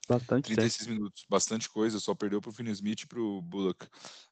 [0.08, 0.90] Bastante 36 tempo.
[0.90, 3.84] minutos, bastante coisa, só perdeu pro Finney Smith e pro Bullock.
[3.84, 3.90] Uhum.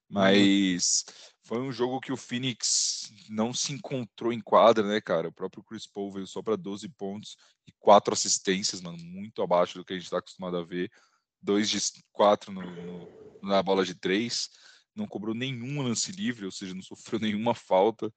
[0.09, 1.05] Mas
[1.44, 5.29] foi um jogo que o Phoenix não se encontrou em quadra, né, cara?
[5.29, 7.37] O próprio Chris Paul veio só para 12 pontos
[7.68, 10.90] e quatro assistências, mano, muito abaixo do que a gente está acostumado a ver.
[11.40, 14.51] Dois de quatro no, no, na bola de três,
[14.92, 18.12] não cobrou nenhum lance livre, ou seja, não sofreu nenhuma falta.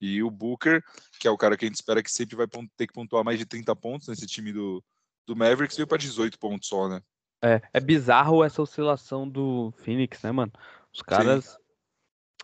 [0.00, 0.82] E o Booker,
[1.18, 3.38] que é o cara que a gente espera que sempre vai ter que pontuar mais
[3.38, 4.82] de 30 pontos nesse time do,
[5.26, 7.02] do Mavericks, veio para 18 pontos só, né?
[7.42, 10.52] É, é bizarro essa oscilação do Phoenix, né, mano?
[10.92, 11.44] Os caras.
[11.44, 11.58] Sim.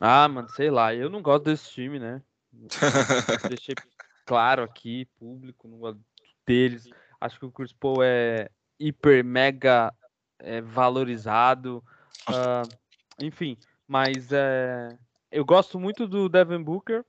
[0.01, 2.23] Ah, mano, sei lá, eu não gosto desse time, né?
[3.49, 3.75] Deixei
[4.27, 6.01] claro aqui, público, não gosto
[6.47, 6.89] deles.
[7.21, 9.93] Acho que o Chris Paul é hiper, mega
[10.39, 11.83] é, valorizado.
[12.29, 12.69] Uh,
[13.21, 14.97] enfim, mas é,
[15.31, 17.05] eu gosto muito do Devin Booker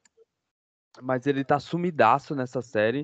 [1.02, 3.04] mas ele tá sumidaço nessa série.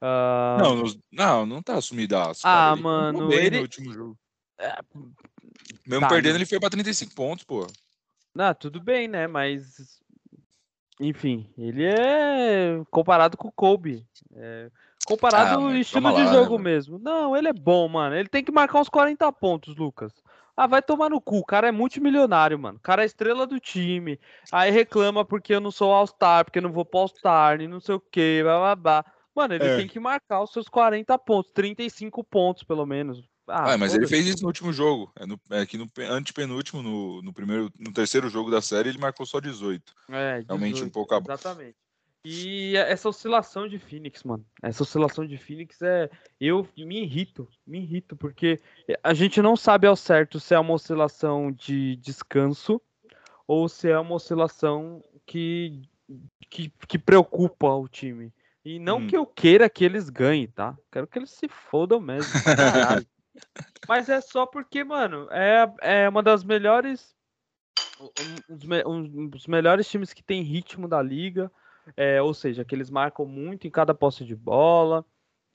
[0.00, 0.58] Uh...
[0.58, 2.42] Não, não, não tá sumidaço.
[2.44, 3.56] Ah, ele mano, ele.
[3.56, 4.18] No último jogo.
[4.58, 4.78] É...
[5.86, 7.66] Mesmo tá, perdendo, ele foi pra 35 pontos, pô.
[8.34, 9.26] Não, tudo bem, né?
[9.26, 10.00] Mas.
[10.98, 14.06] Enfim, ele é comparado com o Kobe.
[14.34, 14.70] É...
[15.06, 16.98] Comparado ah, ao estilo de jogo né, mesmo.
[16.98, 18.16] Não, ele é bom, mano.
[18.16, 20.12] Ele tem que marcar uns 40 pontos, Lucas.
[20.56, 21.38] Ah, vai tomar no cu.
[21.38, 22.78] O cara é multimilionário, mano.
[22.78, 24.18] O cara é estrela do time.
[24.50, 27.78] Aí reclama porque eu não sou All-Star, porque eu não vou pro All-Star, e não
[27.78, 29.04] sei o que, blá blá blá.
[29.34, 29.76] Mano, ele é.
[29.76, 33.22] tem que marcar os seus 40 pontos, 35 pontos, pelo menos.
[33.46, 35.12] Ah, ah mas ele fez isso no último jogo.
[35.14, 38.98] É, no, é que no antepenúltimo, no, no primeiro, no terceiro jogo da série, ele
[38.98, 39.92] marcou só 18.
[40.10, 41.42] É, 18, Realmente um pouco abaixo.
[41.42, 41.76] Exatamente.
[42.28, 44.44] E essa oscilação de Phoenix, mano.
[44.60, 46.10] Essa oscilação de Phoenix é.
[46.40, 48.60] Eu me irrito, me irrito, porque
[49.00, 52.82] a gente não sabe ao certo se é uma oscilação de descanso
[53.46, 55.88] ou se é uma oscilação que,
[56.50, 58.34] que, que preocupa o time.
[58.64, 59.06] E não hum.
[59.06, 60.76] que eu queira que eles ganhem, tá?
[60.90, 62.32] Quero que eles se fodam mesmo.
[63.86, 67.14] Mas é só porque, mano, é, é uma das melhores.
[68.50, 71.52] Um, um, um dos melhores times que tem ritmo da liga
[71.96, 75.04] é, ou seja, que eles marcam muito em cada posse de bola.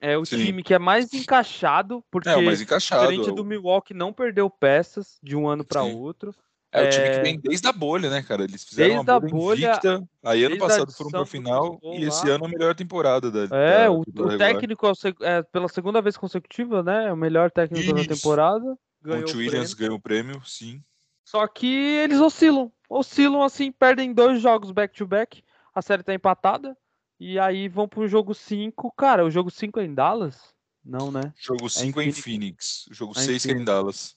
[0.00, 0.38] É o Sim.
[0.38, 3.02] time que é mais encaixado, porque é, mais encaixado.
[3.02, 6.34] diferente do Milwaukee não perdeu peças de um ano para outro.
[6.72, 8.44] É, é, o time que vem desde a bolha, né, cara?
[8.44, 12.46] Eles fizeram desde uma bolha, invicta, aí ano passado foram para final e esse ano
[12.46, 14.90] a melhor temporada da É, da, o, o técnico
[15.20, 17.08] é, pela segunda vez consecutiva, né?
[17.08, 17.94] É o melhor técnico Isso.
[17.94, 18.76] da temporada.
[19.02, 20.82] Ganhou o Williams ganhou o prêmio, sim.
[21.24, 26.14] Só que eles oscilam, oscilam assim, perdem dois jogos back to back a série tá
[26.14, 26.76] empatada.
[27.18, 28.92] E aí vão pro jogo 5.
[28.96, 30.52] Cara, o jogo 5 é em Dallas?
[30.84, 31.32] Não, né?
[31.36, 32.86] Jogo 5 é, é, em Phoenix.
[32.90, 34.16] O jogo 6 é, é em Dallas.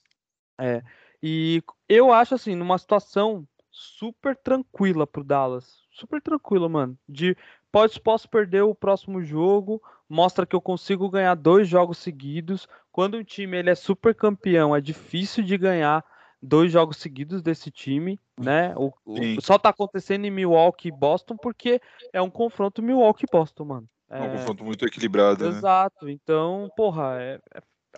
[0.60, 0.82] É.
[1.22, 5.84] E eu acho assim, numa situação super tranquila pro Dallas.
[5.92, 6.98] Super tranquila, mano.
[7.08, 7.38] De
[7.72, 12.68] pode, posso perder o próximo jogo, mostra que eu consigo ganhar dois jogos seguidos.
[12.92, 16.04] Quando um time ele é super campeão, é difícil de ganhar
[16.46, 18.74] dois jogos seguidos desse time, né?
[18.76, 21.82] O, o, só tá acontecendo em Milwaukee e Boston porque
[22.14, 23.90] é um confronto Milwaukee-Boston, mano.
[24.10, 25.58] É um confronto muito equilibrado, né?
[25.58, 26.06] Exato.
[26.06, 26.12] Né?
[26.12, 27.40] Então, porra, é,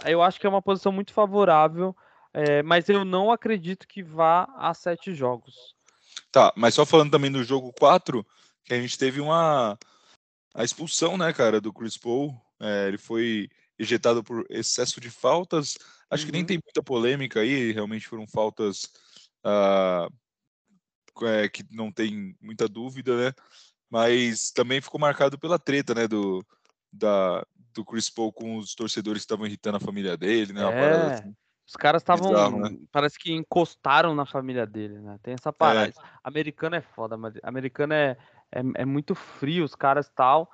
[0.03, 1.95] é, eu acho que é uma posição muito favorável,
[2.33, 5.75] é, mas eu não acredito que vá a sete jogos.
[6.31, 8.25] Tá, mas só falando também do jogo 4,
[8.63, 9.77] que a gente teve uma
[10.53, 12.33] a expulsão, né, cara, do Chris Paul.
[12.59, 15.77] É, ele foi ejetado por excesso de faltas.
[16.09, 16.25] Acho uhum.
[16.27, 16.47] que nem uhum.
[16.47, 18.83] tem muita polêmica aí, realmente foram faltas
[19.45, 20.11] uh,
[21.25, 23.33] é, que não tem muita dúvida, né?
[23.89, 26.45] Mas também ficou marcado pela treta, né, do,
[26.91, 30.61] da, do Chris Paul com os torcedores que estavam irritando a família dele, né?
[30.61, 31.13] É.
[31.13, 31.35] Assim.
[31.65, 32.59] Os caras estavam.
[32.59, 32.77] Né?
[32.91, 35.19] Parece que encostaram na família dele, né?
[35.21, 35.89] Tem essa parada.
[35.89, 35.93] É.
[36.23, 38.17] Americano é foda, mas americano é,
[38.51, 40.49] é, é muito frio, os caras tal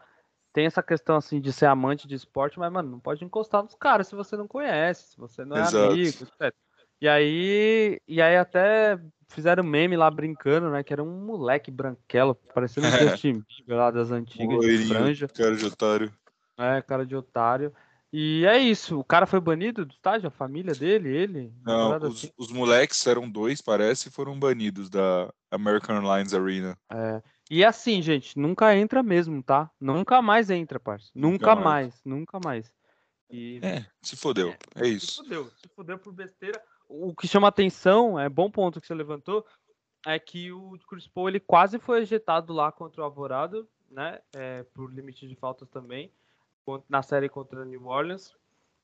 [0.53, 3.73] tem essa questão assim de ser amante de esporte, mas, mano, não pode encostar nos
[3.73, 5.93] caras se você não conhece, se você não é Exato.
[5.93, 6.53] amigo, etc.
[7.01, 10.83] E aí, e aí até fizeram meme lá brincando, né?
[10.83, 15.27] Que era um moleque branquelo, parecendo um Justin Bieber lá das antigas, de franja.
[15.27, 16.13] Cara de otário.
[16.57, 17.73] É, cara de otário.
[18.11, 18.99] E é isso.
[18.99, 20.27] O cara foi banido do estádio?
[20.27, 21.51] A família dele, ele?
[21.65, 22.31] Não, os, assim.
[22.37, 26.77] os moleques eram dois, parece, e foram banidos da American Airlines Arena.
[26.91, 27.23] É.
[27.49, 29.69] E assim, gente, nunca entra mesmo, tá?
[29.79, 31.11] Nunca mais entra, parça.
[31.13, 31.65] Nunca, mais.
[31.65, 32.73] mais, nunca mais.
[33.29, 33.59] E...
[33.61, 34.55] É, se fodeu.
[34.75, 35.07] É, é isso.
[35.07, 36.61] Se fodeu, se fodeu por besteira.
[36.87, 39.45] O que chama atenção, é bom ponto que você levantou,
[40.05, 44.19] é que o Chris Paul ele quase foi ejetado lá contra o Alvorado, né?
[44.33, 46.11] É, por limite de faltas também
[46.87, 48.33] na série contra New Orleans.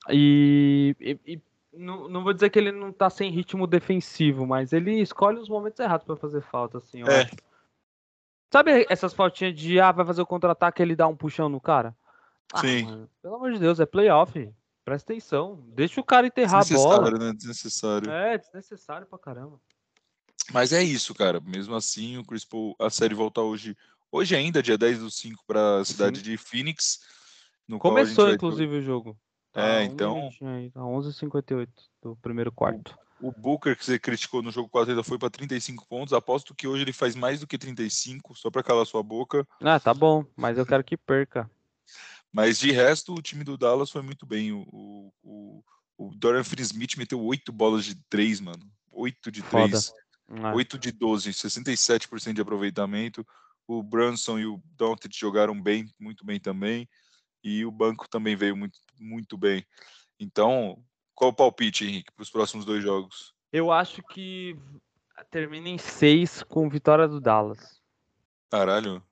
[0.09, 1.41] E, e, e
[1.73, 5.49] não, não, vou dizer que ele não tá sem ritmo defensivo, mas ele escolhe os
[5.49, 7.29] momentos errados para fazer falta, assim, é.
[8.51, 11.95] Sabe essas faltinhas de ah, vai fazer o contra-ataque ele dá um puxão no cara?
[12.51, 12.83] Ah, Sim.
[12.83, 14.51] Mano, pelo amor de Deus, é playoff.
[14.83, 15.63] Presta atenção.
[15.67, 17.11] Deixa o cara enterrar a bola.
[17.11, 17.33] Né?
[17.33, 18.09] Desnecessário.
[18.09, 19.59] É, desnecessário pra caramba.
[20.51, 21.39] Mas é isso, cara.
[21.39, 23.77] Mesmo assim, o Chris Paul, a série volta hoje.
[24.11, 26.23] Hoje ainda, dia 10 do 5, para a cidade Sim.
[26.23, 27.01] de Phoenix.
[27.77, 29.15] Começou, inclusive, o jogo.
[29.51, 30.29] Tá é, então.
[30.73, 31.67] Tá 11h58
[32.01, 32.97] do primeiro quarto.
[33.21, 36.13] O, Booker, que você criticou no jogo 4, ainda foi para 35 pontos.
[36.13, 39.47] Aposto que hoje ele faz mais do que 35, só para calar sua boca.
[39.61, 41.49] Ah, tá bom, mas eu quero que perca.
[42.31, 44.51] Mas de resto, o time do Dallas foi muito bem.
[44.51, 45.63] O, o,
[45.97, 48.71] o Dorian Finney-Smith meteu 8 bolas de 3, mano.
[48.91, 49.87] 8 de 3.
[50.27, 50.53] Foda.
[50.53, 53.25] 8 de 12, 67% de aproveitamento.
[53.67, 56.87] O Brunson e o Doncic jogaram bem, muito bem também
[57.43, 59.65] e o banco também veio muito, muito bem.
[60.19, 60.83] Então,
[61.19, 63.33] qual o palpite, Henrique, para os próximos dois jogos?
[63.51, 64.57] Eu acho que
[65.29, 67.81] termina em seis com vitória do Dallas.
[68.49, 69.03] Caralho.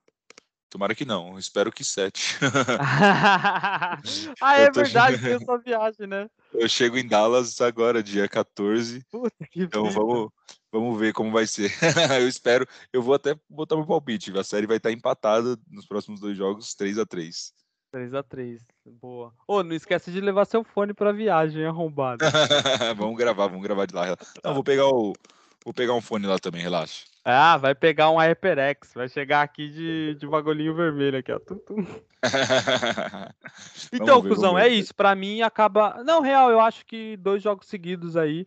[0.70, 2.38] Tomara que não, espero que sete.
[4.42, 6.30] ah, é verdade, tem essa viagem, né?
[6.54, 9.04] Eu chego em Dallas agora, dia 14.
[9.10, 10.30] Puta que então vamos,
[10.72, 11.72] vamos ver como vai ser.
[12.22, 14.38] eu espero, eu vou até botar meu palpite.
[14.38, 17.54] A série vai estar empatada nos próximos dois jogos, 3 a 3
[17.98, 18.60] 3x3.
[18.86, 19.34] Boa.
[19.48, 22.24] Ô, oh, não esquece de levar seu fone pra viagem, arrombado.
[22.96, 24.16] vamos gravar, vamos gravar de lá.
[24.44, 25.14] Não, vou pegar o.
[25.66, 27.06] Vou pegar um fone lá também, relaxa.
[27.26, 28.94] Ah, vai pegar um HyperX.
[28.94, 31.40] Vai chegar aqui de, de bagulhinho vermelho aqui, ó.
[31.40, 31.86] Tum, tum.
[33.92, 34.96] então, ver, cuzão, é isso.
[34.96, 36.02] Pra mim acaba.
[36.06, 38.46] Não, real, eu acho que dois jogos seguidos aí.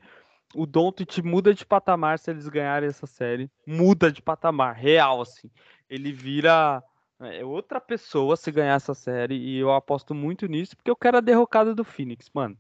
[0.55, 3.51] O Doncic muda de patamar se eles ganharem essa série.
[3.67, 5.51] Muda de patamar, real, assim.
[5.89, 6.83] Ele vira
[7.21, 11.19] é outra pessoa se ganhar essa série e eu aposto muito nisso porque eu quero
[11.19, 12.57] a derrocada do Phoenix, mano.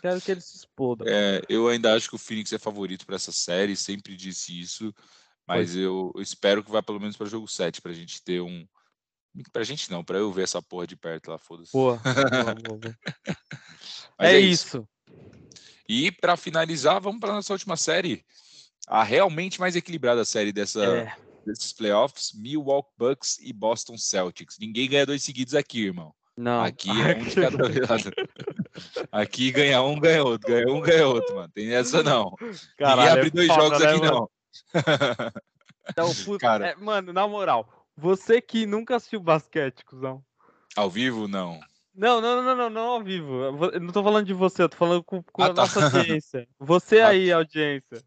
[0.00, 1.04] Quero que ele se exploda.
[1.06, 4.94] É, eu ainda acho que o Phoenix é favorito para essa série, sempre disse isso,
[5.46, 8.66] mas eu, eu, espero que vá pelo menos para jogo 7 pra gente ter um
[9.52, 11.72] pra gente não, pra eu ver essa porra de perto lá, foda-se.
[11.72, 12.00] Boa.
[14.18, 14.88] é, é, isso.
[15.88, 18.24] E para finalizar, vamos para nossa última série,
[18.88, 24.58] a realmente mais equilibrada série dessa é desses playoffs, Milwaukee Bucks e Boston Celtics.
[24.58, 26.14] Ninguém ganha dois seguidos aqui, irmão.
[26.36, 26.64] Não.
[26.64, 27.56] Aqui é um de cada
[27.88, 28.10] lado.
[29.12, 31.50] Aqui ganha um, ganha outro, ganha um, ganha outro, mano.
[31.52, 32.34] Tem essa não.
[32.78, 34.12] Caralho, Ninguém abre é dois foda, jogos né, aqui, mano?
[34.12, 34.30] não.
[35.90, 40.24] Então, puta, Cara, é, mano, na moral, você que nunca assistiu basquete, cuzão.
[40.76, 41.60] Ao vivo, não.
[41.94, 43.42] Não, não, não, não, não ao vivo.
[43.72, 45.62] Eu não tô falando de você, eu tô falando com, com ah, a tá.
[45.62, 46.48] nossa audiência.
[46.58, 48.02] Você ah, aí, audiência.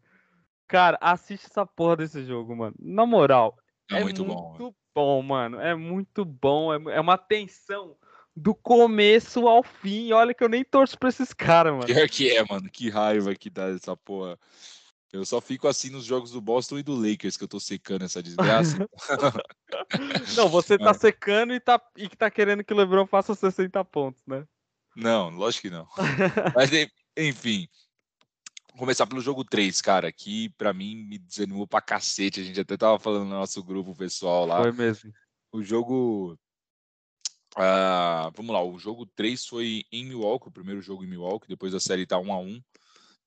[0.74, 2.74] Cara, assiste essa porra desse jogo, mano.
[2.80, 3.56] Na moral.
[3.88, 4.74] É, é muito, muito bom.
[4.92, 5.60] bom, mano.
[5.60, 6.74] É muito bom.
[6.74, 7.96] É, é uma tensão
[8.34, 10.10] do começo ao fim.
[10.10, 11.86] Olha que eu nem torço pra esses caras, mano.
[11.86, 12.68] Pior que é, mano.
[12.68, 14.36] Que raiva que dá essa porra.
[15.12, 18.04] Eu só fico assim nos jogos do Boston e do Lakers que eu tô secando
[18.04, 18.76] essa desgraça.
[20.36, 20.94] Não, você tá é.
[20.94, 24.44] secando e tá, e tá querendo que o LeBron faça 60 pontos, né?
[24.96, 25.86] Não, lógico que não.
[26.56, 26.70] Mas,
[27.16, 27.68] enfim,
[28.78, 32.40] começar pelo jogo 3, cara, que para mim me desanimou pra cacete.
[32.40, 34.62] A gente até tava falando no nosso grupo pessoal lá.
[34.62, 35.12] Foi mesmo.
[35.52, 36.38] O jogo.
[37.56, 41.72] Uh, vamos lá, o jogo 3 foi em Milwaukee, o primeiro jogo em Milwaukee, depois
[41.72, 42.60] a série tá 1 a 1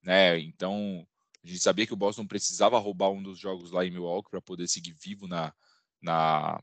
[0.03, 0.37] né?
[0.39, 1.07] Então,
[1.43, 4.41] a gente sabia que o Boston precisava roubar um dos jogos lá em Milwaukee para
[4.41, 5.53] poder seguir vivo na,
[6.01, 6.61] na,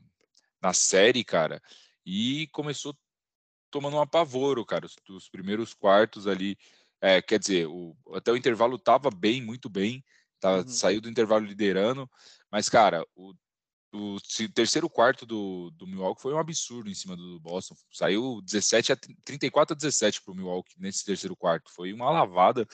[0.61, 1.61] na série, cara.
[2.05, 2.95] E começou
[3.71, 4.85] tomando um apavoro, cara.
[4.85, 6.57] Os, os primeiros quartos ali
[7.05, 10.03] é, quer dizer, o, até o intervalo estava bem, muito bem,
[10.39, 10.67] tá, uhum.
[10.67, 12.09] saiu do intervalo liderando,
[12.51, 13.31] mas, cara, o,
[13.93, 14.17] o
[14.55, 17.75] terceiro quarto do, do Milwaukee foi um absurdo em cima do Boston.
[17.91, 21.71] Saiu 17 a 34 a 17 para o Milwaukee nesse terceiro quarto.
[21.71, 22.67] Foi uma lavada.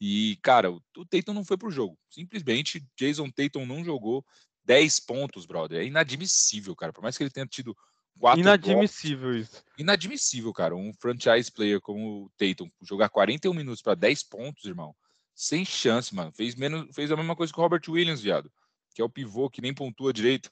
[0.00, 1.96] E, cara, o, o Tatum não foi para o jogo.
[2.10, 4.26] Simplesmente, Jason Tatum não jogou
[4.64, 5.80] 10 pontos, brother.
[5.80, 6.92] É inadmissível, cara.
[6.92, 7.76] Por mais que ele tenha tido
[8.18, 9.48] Quatro Inadmissível blocos.
[9.48, 9.64] isso.
[9.78, 10.74] Inadmissível, cara.
[10.74, 14.94] Um franchise player como o Tatum jogar 41 minutos para 10 pontos, irmão.
[15.34, 16.32] Sem chance, mano.
[16.32, 18.50] Fez, menos, fez a mesma coisa que o Robert Williams, viado.
[18.94, 20.50] Que é o pivô que nem pontua direito.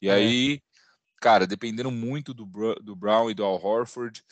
[0.00, 0.12] E é.
[0.12, 0.62] aí,
[1.20, 2.46] cara, dependendo muito do,
[2.80, 4.22] do Brown e do Al Horford.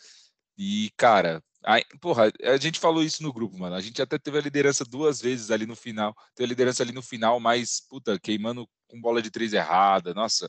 [0.57, 3.75] E, cara, Aí, porra, a gente falou isso no grupo, mano.
[3.75, 6.15] A gente até teve a liderança duas vezes ali no final.
[6.35, 10.15] Teve a liderança ali no final, mas, puta, queimando com bola de três errada.
[10.15, 10.49] Nossa,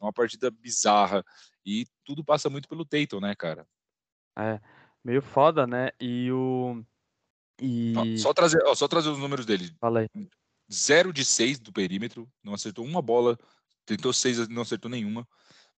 [0.00, 1.24] é uma partida bizarra.
[1.64, 3.66] E tudo passa muito pelo Tatum, né, cara?
[4.38, 4.60] É,
[5.04, 5.90] meio foda, né?
[6.00, 6.82] E o.
[7.60, 8.18] E...
[8.18, 9.70] Só, trazer, ó, só trazer os números dele.
[9.78, 10.08] Falei.
[10.72, 13.36] 0 de 6 do perímetro, não acertou uma bola,
[13.84, 15.28] tentou 6, não acertou nenhuma.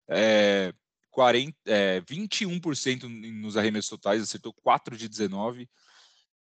[0.07, 0.73] É,
[1.09, 3.07] 40, é, 21%
[3.41, 5.69] nos arremessos totais, acertou 4 de 19.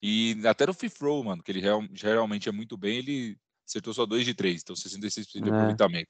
[0.02, 3.92] E até no fifth row, mano, que ele real, geralmente é muito bem, ele acertou
[3.92, 6.06] só 2 de 3, então 66% de é.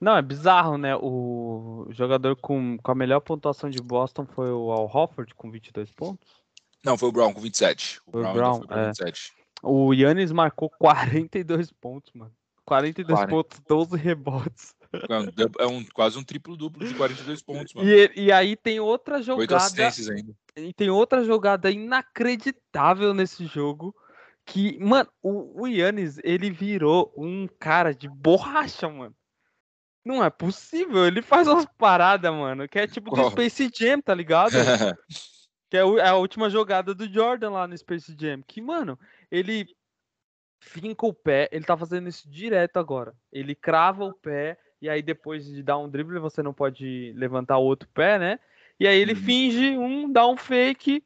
[0.00, 0.94] Não, é bizarro, né?
[0.96, 5.90] O jogador com, com a melhor pontuação de Boston foi o Al Hofford, com 22
[5.92, 6.28] pontos.
[6.84, 8.00] Não, foi o Brown com 27.
[8.06, 8.86] O foi Brown, Brown foi é.
[8.86, 9.32] 27.
[9.62, 12.32] O Yannis marcou 42 pontos, mano.
[12.64, 13.30] 42 40.
[13.30, 14.74] pontos, 12 rebotes.
[15.58, 17.88] É um, quase um triplo-duplo de 42 pontos, mano.
[17.88, 19.90] E, e aí tem outra jogada.
[20.10, 20.34] ainda.
[20.56, 23.94] E tem outra jogada inacreditável nesse jogo.
[24.46, 29.14] Que, mano, o, o Yannis, ele virou um cara de borracha, mano.
[30.08, 31.06] Não é possível.
[31.06, 34.52] Ele faz umas paradas, mano, que é tipo do Space Jam, tá ligado?
[35.68, 38.40] que é, é a última jogada do Jordan lá no Space Jam.
[38.40, 38.98] Que, mano,
[39.30, 39.66] ele
[40.62, 43.14] finca o pé, ele tá fazendo isso direto agora.
[43.30, 47.58] Ele crava o pé e aí depois de dar um drible você não pode levantar
[47.58, 48.40] o outro pé, né?
[48.80, 49.20] E aí ele uhum.
[49.20, 51.04] finge um, dá um fake,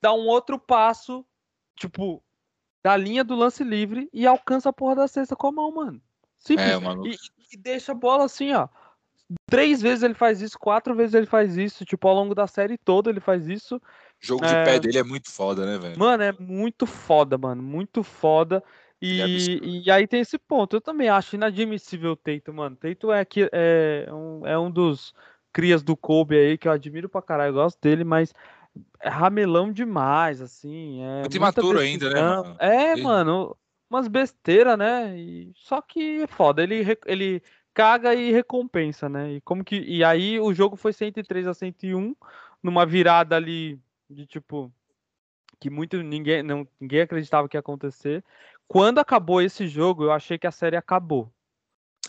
[0.00, 1.22] dá um outro passo,
[1.76, 2.24] tipo,
[2.82, 6.00] da linha do lance livre e alcança a porra da cesta com a mão, mano.
[6.38, 6.68] Simples.
[6.68, 7.06] É, mano.
[7.06, 7.16] E,
[7.52, 8.68] e deixa a bola assim, ó.
[9.46, 12.78] Três vezes ele faz isso, quatro vezes ele faz isso, tipo, ao longo da série
[12.78, 13.76] toda ele faz isso.
[13.76, 13.80] O
[14.20, 14.64] jogo de é...
[14.64, 15.98] pé dele é muito foda, né, velho?
[15.98, 17.62] Mano, é muito foda, mano.
[17.62, 18.62] Muito foda.
[19.00, 19.26] E, é
[19.64, 20.76] e aí tem esse ponto.
[20.76, 22.74] Eu também acho inadmissível o Teito, mano.
[22.74, 25.14] Teito é, que, é, um, é um dos
[25.52, 28.32] crias do Kobe aí, que eu admiro pra caralho, eu gosto dele, mas
[29.00, 31.02] é ramelão demais, assim.
[31.02, 32.20] É muito imaturo ainda, né?
[32.20, 32.56] Mano?
[32.58, 33.56] É, mano,
[33.90, 35.18] umas besteiras, né?
[35.18, 35.52] E...
[35.54, 36.62] Só que é foda.
[36.62, 37.42] Ele, ele
[37.74, 39.34] caga e recompensa, né?
[39.34, 39.76] E como que.
[39.76, 42.14] E aí o jogo foi 103 a 101,
[42.62, 44.72] numa virada ali de tipo.
[45.60, 48.24] Que muito ninguém, não, ninguém acreditava que ia acontecer.
[48.68, 51.32] Quando acabou esse jogo, eu achei que a série acabou.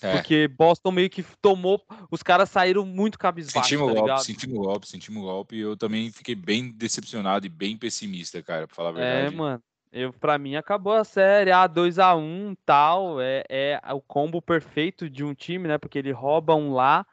[0.02, 0.14] É.
[0.14, 1.82] Porque Boston meio que tomou.
[2.12, 3.70] Os caras saíram muito cabisbaixos.
[3.70, 5.56] Sentimos tá o golpe, sentimos o golpe, sentimos o golpe.
[5.56, 9.36] E eu também fiquei bem decepcionado e bem pessimista, cara, pra falar a é, verdade.
[9.36, 9.64] É, mano.
[9.92, 11.52] Eu, pra mim, acabou a série.
[11.52, 13.20] Ah, 2x1 tal.
[13.20, 15.78] É, é o combo perfeito de um time, né?
[15.78, 17.06] Porque ele rouba um lá.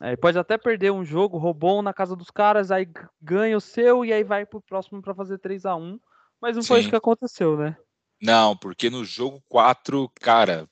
[0.00, 2.88] É, pode até perder um jogo, roubou um na casa dos caras, aí
[3.20, 6.00] ganha o seu e aí vai pro próximo para fazer 3 a 1
[6.40, 6.68] Mas não Sim.
[6.68, 7.76] foi isso que aconteceu, né?
[8.20, 10.68] Não, porque no jogo 4, cara,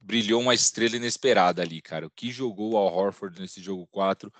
[0.00, 2.06] brilhou uma estrela inesperada ali, cara.
[2.06, 4.32] O que jogou o Al Horford nesse jogo 4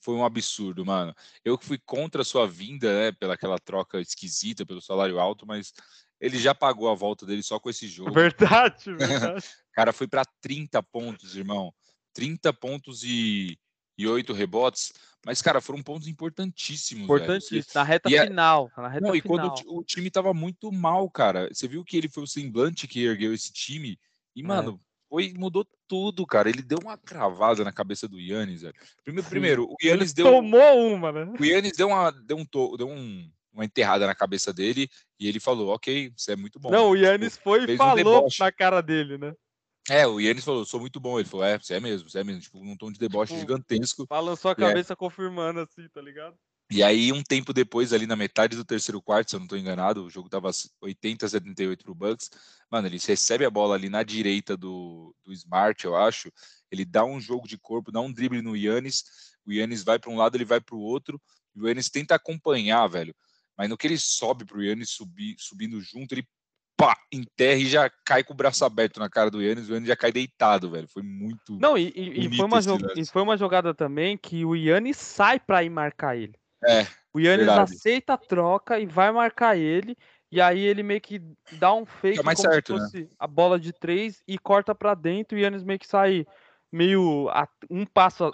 [0.00, 1.14] foi um absurdo, mano.
[1.44, 5.72] Eu fui contra a sua vinda, né, pela aquela troca esquisita, pelo salário alto, mas
[6.20, 8.12] ele já pagou a volta dele só com esse jogo.
[8.12, 9.44] Verdade, verdade.
[9.72, 11.72] cara foi para 30 pontos, irmão.
[12.12, 13.58] 30 pontos e,
[13.96, 14.92] e 8 rebotes.
[15.24, 17.04] Mas, cara, foram pontos importantíssimos.
[17.04, 18.70] Importantíssimos, na reta e final.
[18.76, 19.16] Na reta não, final.
[19.16, 21.48] e quando o, o, time tava muito mal, cara.
[21.52, 23.98] Você viu que ele foi o semblante que ergueu esse time.
[24.34, 24.44] E, é.
[24.44, 24.87] mano, é.
[25.08, 26.48] Foi, mudou tudo, cara.
[26.48, 28.74] Ele deu uma cravada na cabeça do Yannis, velho.
[29.04, 30.26] Primeiro, primeiro o Yannis deu.
[30.26, 31.32] Tomou uma, né?
[31.38, 32.10] O Yannis deu uma.
[32.10, 34.88] Deu um, deu um uma enterrada na cabeça dele
[35.18, 36.70] e ele falou: Ok, você é muito bom.
[36.70, 39.34] Não, o Yannis tipo, foi e falou um na cara dele, né?
[39.90, 41.18] É, o Yannis falou, sou muito bom.
[41.18, 42.42] Ele falou, é, você é mesmo, você é mesmo.
[42.42, 44.06] Tipo, num tom de deboche tipo, gigantesco.
[44.06, 44.96] Balançou a cabeça é.
[44.96, 46.36] confirmando assim, tá ligado?
[46.70, 49.56] E aí, um tempo depois, ali na metade do terceiro quarto, se eu não tô
[49.56, 50.50] enganado, o jogo tava
[50.82, 52.30] 80 a 78 pro Bucks.
[52.70, 56.30] Mano, ele recebe a bola ali na direita do, do Smart, eu acho.
[56.70, 59.04] Ele dá um jogo de corpo, dá um drible no Yannis.
[59.46, 61.18] O Yannis vai para um lado, ele vai para o outro.
[61.56, 63.14] E o Yannis tenta acompanhar, velho.
[63.56, 66.28] Mas no que ele sobe pro Yannis subir, subindo junto, ele
[66.76, 69.88] pá, enterra e já cai com o braço aberto na cara do Yannis, o Yannis
[69.88, 70.86] já cai deitado, velho.
[70.86, 71.58] Foi muito.
[71.58, 72.60] Não, e, e, foi, uma
[72.94, 76.34] e foi uma jogada também que o Yannis sai para ir marcar ele.
[76.64, 76.86] É.
[77.12, 77.72] O Yannis verdade.
[77.72, 79.96] aceita a troca e vai marcar ele.
[80.30, 83.08] E aí ele meio que dá um fake é mais como certo, se fosse né?
[83.18, 86.26] a bola de três e corta para dentro e o Yannis meio que sai
[86.70, 88.30] meio a, um passo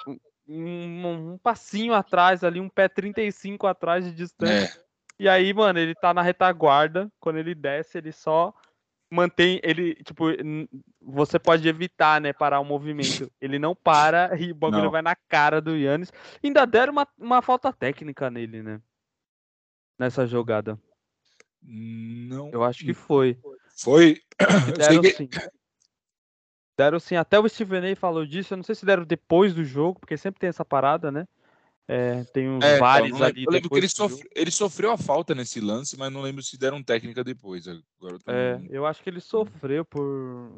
[0.48, 4.80] um, um, passinho atrás ali, um pé 35 atrás de distância.
[4.80, 4.84] É.
[5.18, 7.10] E aí, mano, ele tá na retaguarda.
[7.20, 8.52] Quando ele desce, ele só
[9.10, 9.60] mantém.
[9.62, 10.26] Ele, tipo,
[11.00, 12.32] você pode evitar, né?
[12.32, 13.30] Parar o movimento.
[13.40, 14.90] Ele não para e o bagulho não.
[14.90, 16.12] vai na cara do Yannis.
[16.42, 18.80] Ainda deram uma, uma falta técnica nele, né?
[19.98, 20.78] Nessa jogada.
[21.62, 22.50] Não.
[22.50, 23.38] Eu acho que foi.
[23.76, 24.20] Foi.
[24.76, 25.28] Deram sim.
[26.76, 27.16] Deram sim.
[27.16, 28.52] Até o Steven A falou disso.
[28.52, 31.26] Eu não sei se deram depois do jogo, porque sempre tem essa parada, né?
[31.86, 33.44] É, tem uns é, vários então, ali.
[33.44, 36.56] Eu lembro que ele, sofre, ele, sofreu a falta nesse lance, mas não lembro se
[36.56, 37.68] deram técnica depois.
[37.68, 40.02] Agora eu é, eu acho que ele sofreu por.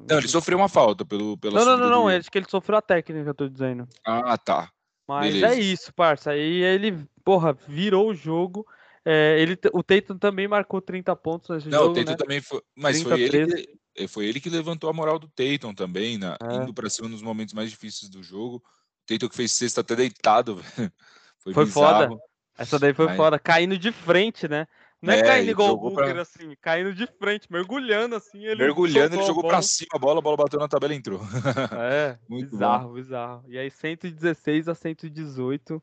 [0.09, 1.37] Não, ele sofreu uma falta pelo.
[1.37, 2.09] Pela não, não, não, não.
[2.09, 3.89] Acho que ele sofreu a técnica, eu tô dizendo.
[4.05, 4.71] Ah, tá.
[5.07, 5.55] Mas Beleza.
[5.55, 6.31] é isso, parça.
[6.31, 8.67] Aí ele, porra, virou o jogo.
[9.05, 11.95] É, ele, o Tatum também marcou 30 pontos nesse não, jogo.
[11.95, 12.17] Não, o Tatum né?
[12.17, 12.61] também foi.
[12.75, 16.37] Mas 30, foi ele, que, foi ele que levantou a moral do Tatum também, né?
[16.43, 16.57] É.
[16.57, 18.57] indo para cima nos momentos mais difíceis do jogo.
[18.57, 20.61] O Tatum que fez sexta até deitado,
[21.53, 22.09] Foi, foi foda.
[22.59, 23.17] Essa daí foi Mas...
[23.17, 23.39] foda.
[23.39, 24.67] Caindo de frente, né?
[25.01, 26.23] Não é, é caindo igual o Booker, pra...
[26.23, 28.45] assim, caindo de frente, mergulhando assim.
[28.45, 31.21] Ele mergulhando, ele jogou pra cima a bola, a bola bateu na tabela e entrou.
[31.79, 32.95] É, Muito bizarro, bom.
[32.95, 33.45] bizarro.
[33.47, 35.83] E aí 116 a 118.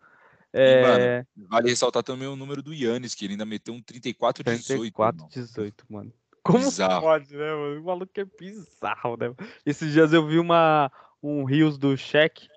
[0.52, 0.80] É...
[0.80, 4.44] E, mano, vale ressaltar também o número do Yannis, que ele ainda meteu um 34
[4.44, 4.68] 18.
[4.68, 6.12] 34 18, mano.
[6.44, 7.02] Como bizarro.
[7.02, 7.82] pode, né, mano?
[7.82, 9.34] O maluco é bizarro, né?
[9.66, 10.92] Esses dias eu vi uma,
[11.22, 12.48] um Rios do Cheque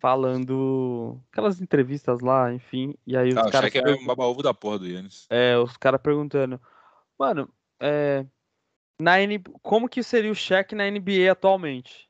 [0.00, 3.70] falando aquelas entrevistas lá, enfim, e aí os ah, caras.
[3.70, 5.26] que é um baba-ovo da porra do Yannis.
[5.28, 6.60] É, os caras perguntando,
[7.18, 7.48] mano,
[7.78, 8.24] é,
[8.98, 9.38] na N...
[9.62, 12.08] como que seria o cheque na NBA atualmente?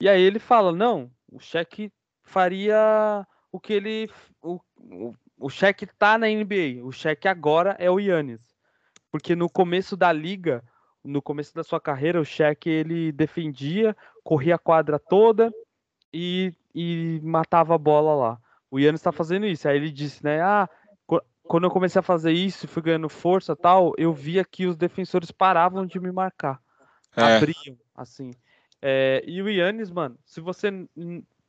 [0.00, 4.10] E aí ele fala, não, o cheque faria o que ele.
[4.40, 8.40] O, o, o cheque tá na NBA, o cheque agora é o Yannis.
[9.10, 10.64] Porque no começo da liga,
[11.04, 15.52] no começo da sua carreira, o cheque ele defendia, corria a quadra toda
[16.12, 18.38] e e matava a bola lá.
[18.70, 19.68] O Yannis está fazendo isso.
[19.68, 20.40] Aí ele disse, né?
[20.40, 20.68] Ah,
[21.42, 25.30] quando eu comecei a fazer isso, fui ganhando força tal, eu via que os defensores
[25.30, 26.60] paravam de me marcar.
[27.16, 27.36] É.
[27.36, 28.30] Abriam, assim.
[28.80, 30.70] É, e o Yannis, mano, se você.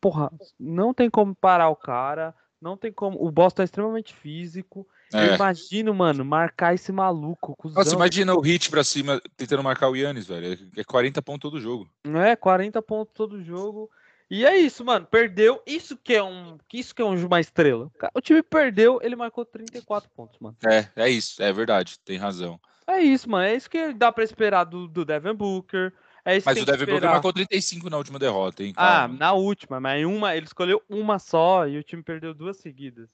[0.01, 2.35] Porra, não tem como parar o cara.
[2.61, 3.17] Não tem como.
[3.21, 4.87] O Boston é extremamente físico.
[5.13, 5.29] É.
[5.29, 7.55] Eu imagino, mano, marcar esse maluco.
[7.55, 7.81] Cuzão.
[7.81, 10.57] Nossa, imagina o hit pra cima tentando marcar o Yannis, velho.
[10.77, 11.89] É 40 pontos todo jogo.
[12.03, 12.35] Não é?
[12.35, 13.89] 40 pontos todo jogo.
[14.33, 15.05] E é isso, mano.
[15.05, 15.61] Perdeu.
[15.63, 16.57] Isso que é um.
[16.73, 17.91] Isso que é uma estrela.
[18.15, 20.57] O time perdeu, ele marcou 34 pontos, mano.
[20.65, 22.59] É, é isso, é verdade, tem razão.
[22.87, 23.45] É isso, mano.
[23.45, 25.93] É isso que dá pra esperar do, do Devin Booker.
[26.25, 28.73] É mas o Devin Booker marcou 35 na última derrota, hein?
[28.75, 29.13] Ah, Calma.
[29.13, 33.11] Ah, na última, mas uma, ele escolheu uma só e o time perdeu duas seguidas.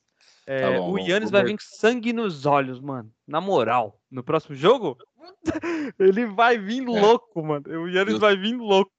[0.48, 3.12] É, tá bom, o Yannis vai vir com sangue nos olhos, mano.
[3.28, 4.98] Na moral, no próximo jogo,
[6.00, 6.86] ele vai vir é.
[6.86, 7.66] louco, mano.
[7.68, 8.20] O Yannis Eu...
[8.20, 8.90] vai vir louco.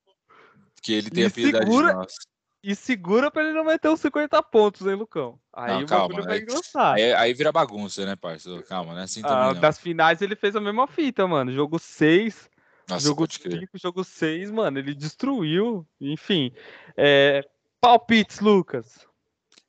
[0.83, 2.15] Que ele tem e a piedade segura, de nós.
[2.63, 5.41] E segura pra ele não meter os 50 pontos, hein, Lucão?
[5.53, 6.95] Aí não, o calma, bagulho vai engrossar.
[6.95, 8.63] Aí, aí, vira bagunça, né, parceiro?
[8.65, 9.05] Calma, né?
[9.05, 11.53] Assim ah, das finais ele fez a mesma fita, mano.
[11.53, 12.51] Jogo 6,
[12.87, 14.79] Nossa, jogo 5, jogo 6, mano.
[14.79, 15.87] Ele destruiu.
[15.99, 16.53] Enfim.
[16.97, 17.43] É...
[17.81, 19.07] Palpites, Lucas.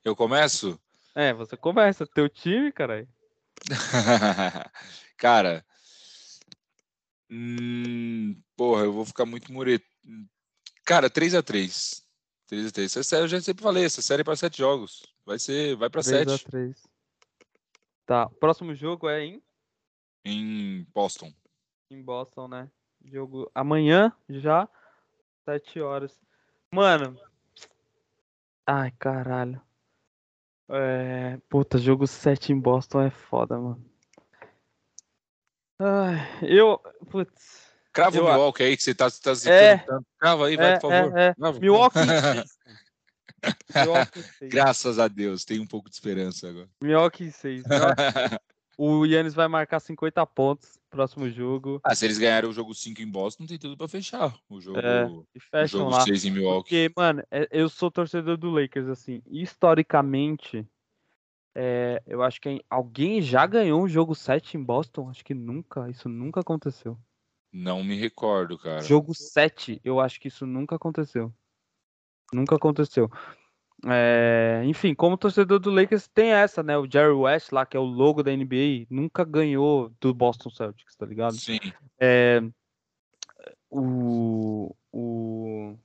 [0.04, 0.78] Eu começo?
[1.16, 2.06] É, você começa.
[2.06, 3.08] Teu time, caralho.
[5.16, 5.64] cara.
[7.30, 9.86] Hum, porra, eu vou ficar muito mureto.
[10.92, 12.04] Cara, 3x3.
[12.52, 12.84] 3x3.
[12.84, 15.06] Essa série eu já sempre falei, essa série é para 7 jogos.
[15.26, 16.28] Vai ser, vai para 7.
[16.28, 16.76] 3x3.
[18.06, 19.44] Tá, próximo jogo é em?
[20.26, 21.32] Em Boston.
[21.90, 22.70] Em Boston, né?
[23.06, 24.68] Jogo amanhã já,
[25.46, 26.20] 7 horas.
[26.74, 27.18] Mano.
[28.68, 29.62] Ai, caralho.
[30.68, 31.38] É...
[31.48, 33.86] Puta, jogo 7 em Boston é foda, mano.
[35.80, 36.78] Ai, eu.
[37.10, 37.71] Putz.
[37.94, 40.06] Crava eu, o Milwaukee aí, que você tá, tá é, tanto.
[40.18, 41.18] Crava aí, vai, é, por favor.
[41.18, 41.60] É, é.
[41.60, 42.00] Milwaukee
[43.76, 44.52] Milwaukee 6.
[44.52, 46.70] Graças a Deus, tem um pouco de esperança agora.
[46.82, 47.64] Milwaukee 6.
[48.78, 51.80] o Yannis vai marcar 50 pontos próximo jogo.
[51.84, 54.80] Ah, se eles ganharem o jogo 5 em Boston, tem tudo pra fechar o jogo,
[54.80, 56.02] é, o jogo lá.
[56.02, 56.64] 6 em Milwaukee.
[56.64, 60.68] Porque, mano, é, eu sou torcedor do Lakers, assim, historicamente,
[61.56, 65.10] é, eu acho que alguém já ganhou um jogo 7 em Boston?
[65.10, 66.98] Acho que nunca, isso nunca aconteceu.
[67.52, 68.82] Não me recordo, cara.
[68.82, 71.34] Jogo 7, eu acho que isso nunca aconteceu.
[72.34, 73.12] Nunca aconteceu.
[73.86, 76.78] É, enfim, como torcedor do Lakers tem essa, né?
[76.78, 80.96] O Jerry West lá, que é o logo da NBA, nunca ganhou do Boston Celtics,
[80.96, 81.34] tá ligado?
[81.34, 81.60] Sim.
[82.00, 82.42] É,
[83.70, 85.76] o, o,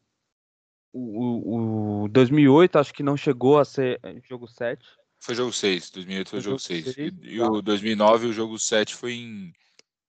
[0.92, 3.98] o, o 2008 acho que não chegou a ser
[4.28, 4.86] jogo 7.
[5.18, 6.84] Foi jogo 6, 2008 foi, foi jogo 6.
[6.84, 9.52] 6 e, e o 2009 o jogo 7 foi em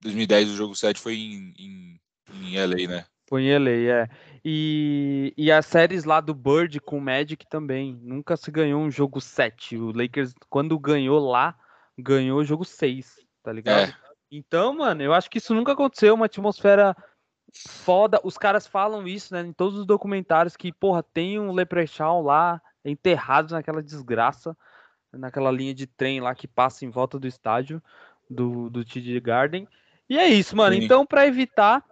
[0.08, 2.00] 2010 o jogo 7 foi em, em,
[2.34, 3.06] em LA, né?
[3.28, 4.10] Foi em LA, é.
[4.44, 8.00] E, e as séries lá do Bird com o Magic também.
[8.02, 9.78] Nunca se ganhou um jogo 7.
[9.78, 11.58] O Lakers, quando ganhou lá,
[11.98, 13.90] ganhou o jogo 6, tá ligado?
[13.90, 13.94] É.
[14.32, 16.14] Então, mano, eu acho que isso nunca aconteceu.
[16.14, 16.96] Uma atmosfera
[17.68, 18.20] foda.
[18.24, 19.42] Os caras falam isso, né?
[19.42, 24.56] Em todos os documentários que, porra, tem um Leprechaun lá enterrado naquela desgraça,
[25.12, 27.82] naquela linha de trem lá que passa em volta do estádio
[28.30, 29.68] do, do TD Garden.
[30.10, 30.76] E é isso, mano.
[30.76, 30.84] Sim.
[30.84, 31.84] Então, para evitar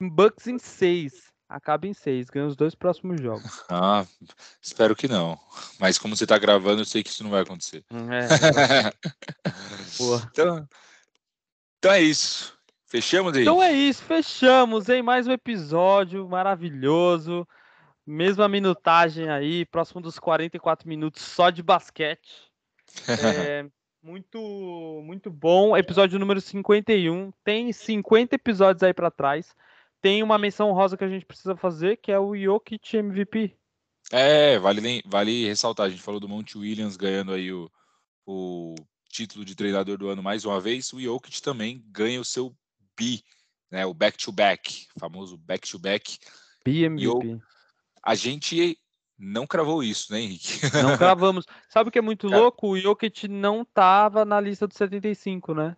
[0.00, 1.32] Bucks em 6.
[1.48, 3.64] acaba em seis, ganha os dois próximos jogos.
[3.70, 4.04] Ah,
[4.60, 5.38] espero que não.
[5.78, 7.84] Mas como você tá gravando, eu sei que isso não vai acontecer.
[7.90, 8.26] Hum, é.
[10.30, 10.68] então,
[11.78, 12.56] então é isso.
[12.86, 13.42] Fechamos aí?
[13.42, 17.46] Então é isso, fechamos, em Mais um episódio maravilhoso.
[18.06, 22.46] Mesma minutagem aí, próximo dos 44 minutos só de basquete.
[23.08, 23.66] É,
[24.06, 25.76] muito, muito bom.
[25.76, 27.32] Episódio número 51.
[27.42, 29.52] Tem 50 episódios aí para trás.
[30.00, 33.56] Tem uma menção rosa que a gente precisa fazer, que é o Jokic MVP.
[34.12, 35.86] É, vale, vale ressaltar.
[35.86, 37.68] A gente falou do Monte Williams ganhando aí o,
[38.24, 38.76] o
[39.08, 40.92] título de treinador do ano mais uma vez.
[40.92, 42.54] O Jokic também ganha o seu
[42.96, 43.20] B,
[43.72, 43.84] né?
[43.86, 46.18] O back-to-back, -back, famoso back-to-back.
[46.64, 47.40] BMVP.
[48.04, 48.78] A gente
[49.18, 50.60] não cravou isso, né, Henrique?
[50.82, 51.44] Não cravamos.
[51.68, 52.68] Sabe o que é muito Cara, louco?
[52.68, 55.76] O Jokic não tava na lista dos 75, né?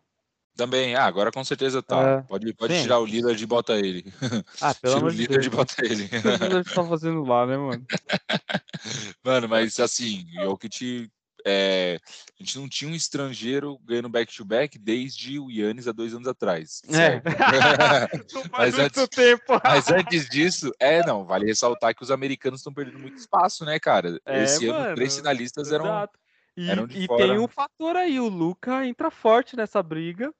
[0.57, 2.03] Também, ah, agora com certeza tá.
[2.03, 4.13] É, pode pode tirar o líder e bota ele.
[4.61, 6.05] Ah, pelo Tira amor o líder de bota ele.
[6.07, 7.87] O que tá fazendo lá, né, mano?
[9.25, 11.09] Mano, mas assim, o Jokic
[11.47, 11.99] é,
[12.39, 16.29] a gente não tinha um estrangeiro ganhando back-to-back -back desde o Yannis há dois anos
[16.29, 16.83] atrás.
[16.89, 17.23] É.
[18.51, 19.61] mas, antes, tempo.
[19.63, 23.79] mas antes disso, é, não, vale ressaltar que os americanos estão perdendo muito espaço, né,
[23.79, 24.21] cara?
[24.27, 26.09] É, Esse mano, ano, três finalistas eram,
[26.57, 27.25] e, eram de e fora.
[27.25, 30.33] tem um fator aí, o Luca entra forte nessa briga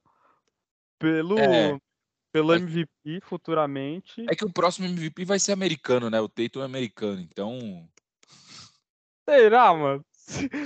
[0.97, 1.79] pelo, é.
[2.31, 4.25] pelo MVP futuramente.
[4.29, 6.19] É que o próximo MVP vai ser americano, né?
[6.19, 7.87] O Tatum é americano, então...
[9.27, 10.03] Será, mano?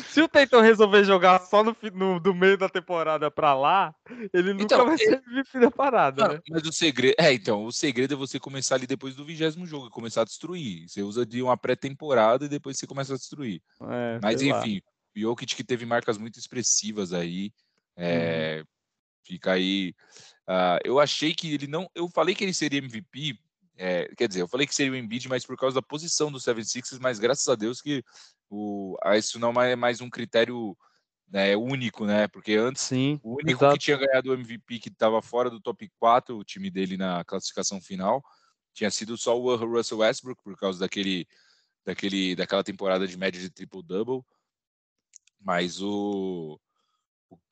[0.09, 3.95] Se, o Tatum resolver jogar só no, no, do meio da temporada pra lá,
[4.33, 6.41] ele nunca então, vai ser MVP da parada, não, né?
[6.49, 7.15] Mas o segredo.
[7.17, 10.25] É, então, o segredo é você começar ali depois do vigésimo jogo e começar a
[10.25, 10.87] destruir.
[10.87, 13.61] Você usa de uma pré-temporada e depois você começa a destruir.
[13.81, 14.81] É, mas enfim,
[15.15, 17.51] o Jokic que teve marcas muito expressivas aí.
[17.95, 18.65] É, uhum.
[19.25, 19.93] Fica aí.
[20.47, 21.89] Uh, eu achei que ele não.
[21.95, 23.39] Eu falei que ele seria MVP
[23.75, 26.37] é, quer dizer, eu falei que seria o Embiid, mas por causa da posição do
[26.37, 28.03] 76ers, mas graças a Deus que
[28.49, 30.77] o, isso não é mais um critério
[31.27, 32.27] né, único, né?
[32.27, 33.73] Porque antes, Sim, o único exato.
[33.73, 37.23] que tinha ganhado o MVP que estava fora do top 4, o time dele na
[37.25, 38.23] classificação final,
[38.73, 41.27] tinha sido só o Russell Westbrook, por causa daquele,
[41.83, 44.21] daquele, daquela temporada de média de triple-double.
[45.39, 46.59] Mas o,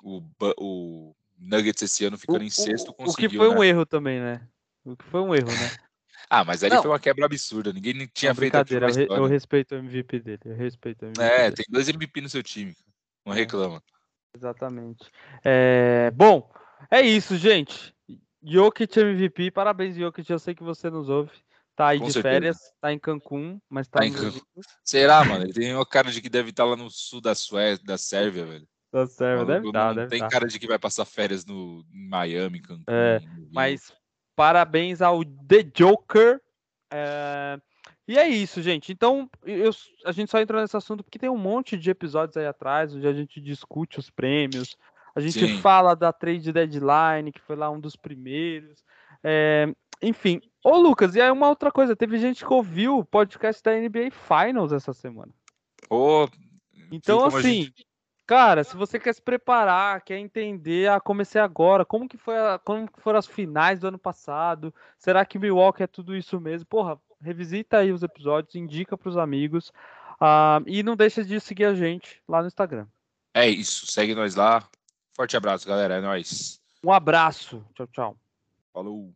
[0.04, 3.28] o, o, o Nuggets esse ano ficando o, em sexto conseguiu.
[3.28, 3.56] O que foi né?
[3.56, 4.48] um erro também, né?
[4.86, 5.52] O que foi um erro, né?
[6.34, 6.82] Ah, mas ali não.
[6.82, 7.74] foi uma quebra absurda.
[7.74, 8.88] Ninguém tinha não, feito brincadeira.
[8.90, 10.40] Eu, eu respeito o MVP dele.
[10.46, 11.56] Eu respeito o MVP É, dele.
[11.56, 12.74] tem dois MVP no seu time.
[13.26, 13.36] Não é.
[13.36, 13.84] reclama.
[14.34, 15.12] Exatamente.
[15.44, 16.50] É, bom,
[16.90, 17.94] é isso, gente.
[18.42, 20.32] Jokic MVP, parabéns, Jokic.
[20.32, 21.32] Eu sei que você nos ouve.
[21.76, 22.34] Tá aí Com de certeza.
[22.34, 24.40] férias, tá em Cancún, mas tá, tá em Cancún.
[24.86, 25.44] Será, mano?
[25.44, 27.98] Ele tem uma cara de que deve estar tá lá no sul da Suécia, da
[27.98, 28.68] Sérvia, velho.
[28.90, 30.30] Da Sérvia, deve estar, tá, deve Tem tá.
[30.30, 32.84] cara de que vai passar férias no em Miami, Cancún.
[32.88, 33.20] É,
[33.52, 33.92] mas
[34.42, 36.42] Parabéns ao The Joker.
[36.92, 37.60] É...
[38.08, 38.92] E é isso, gente.
[38.92, 39.70] Então, eu,
[40.04, 43.06] a gente só entrou nesse assunto porque tem um monte de episódios aí atrás onde
[43.06, 44.76] a gente discute os prêmios.
[45.14, 45.60] A gente Sim.
[45.60, 48.84] fala da trade deadline, que foi lá um dos primeiros.
[49.24, 49.72] É,
[50.02, 50.42] enfim.
[50.64, 54.10] Ô, Lucas, e aí uma outra coisa: teve gente que ouviu o podcast da NBA
[54.10, 55.32] Finals essa semana.
[55.88, 56.28] Oh,
[56.92, 57.86] então, assim, gente...
[58.32, 62.58] Cara, se você quer se preparar, quer entender, ah, comecei agora, como que foi a,
[62.58, 64.74] como que foram as finais do ano passado?
[64.98, 66.66] Será que Milwaukee é tudo isso mesmo?
[66.66, 69.68] Porra, revisita aí os episódios, indica para os amigos
[70.22, 72.88] uh, e não deixa de seguir a gente lá no Instagram.
[73.34, 74.66] É isso, segue nós lá.
[75.14, 76.62] Forte abraço, galera, é nóis.
[76.82, 77.62] Um abraço.
[77.76, 78.18] Tchau, tchau.
[78.72, 79.14] Falou.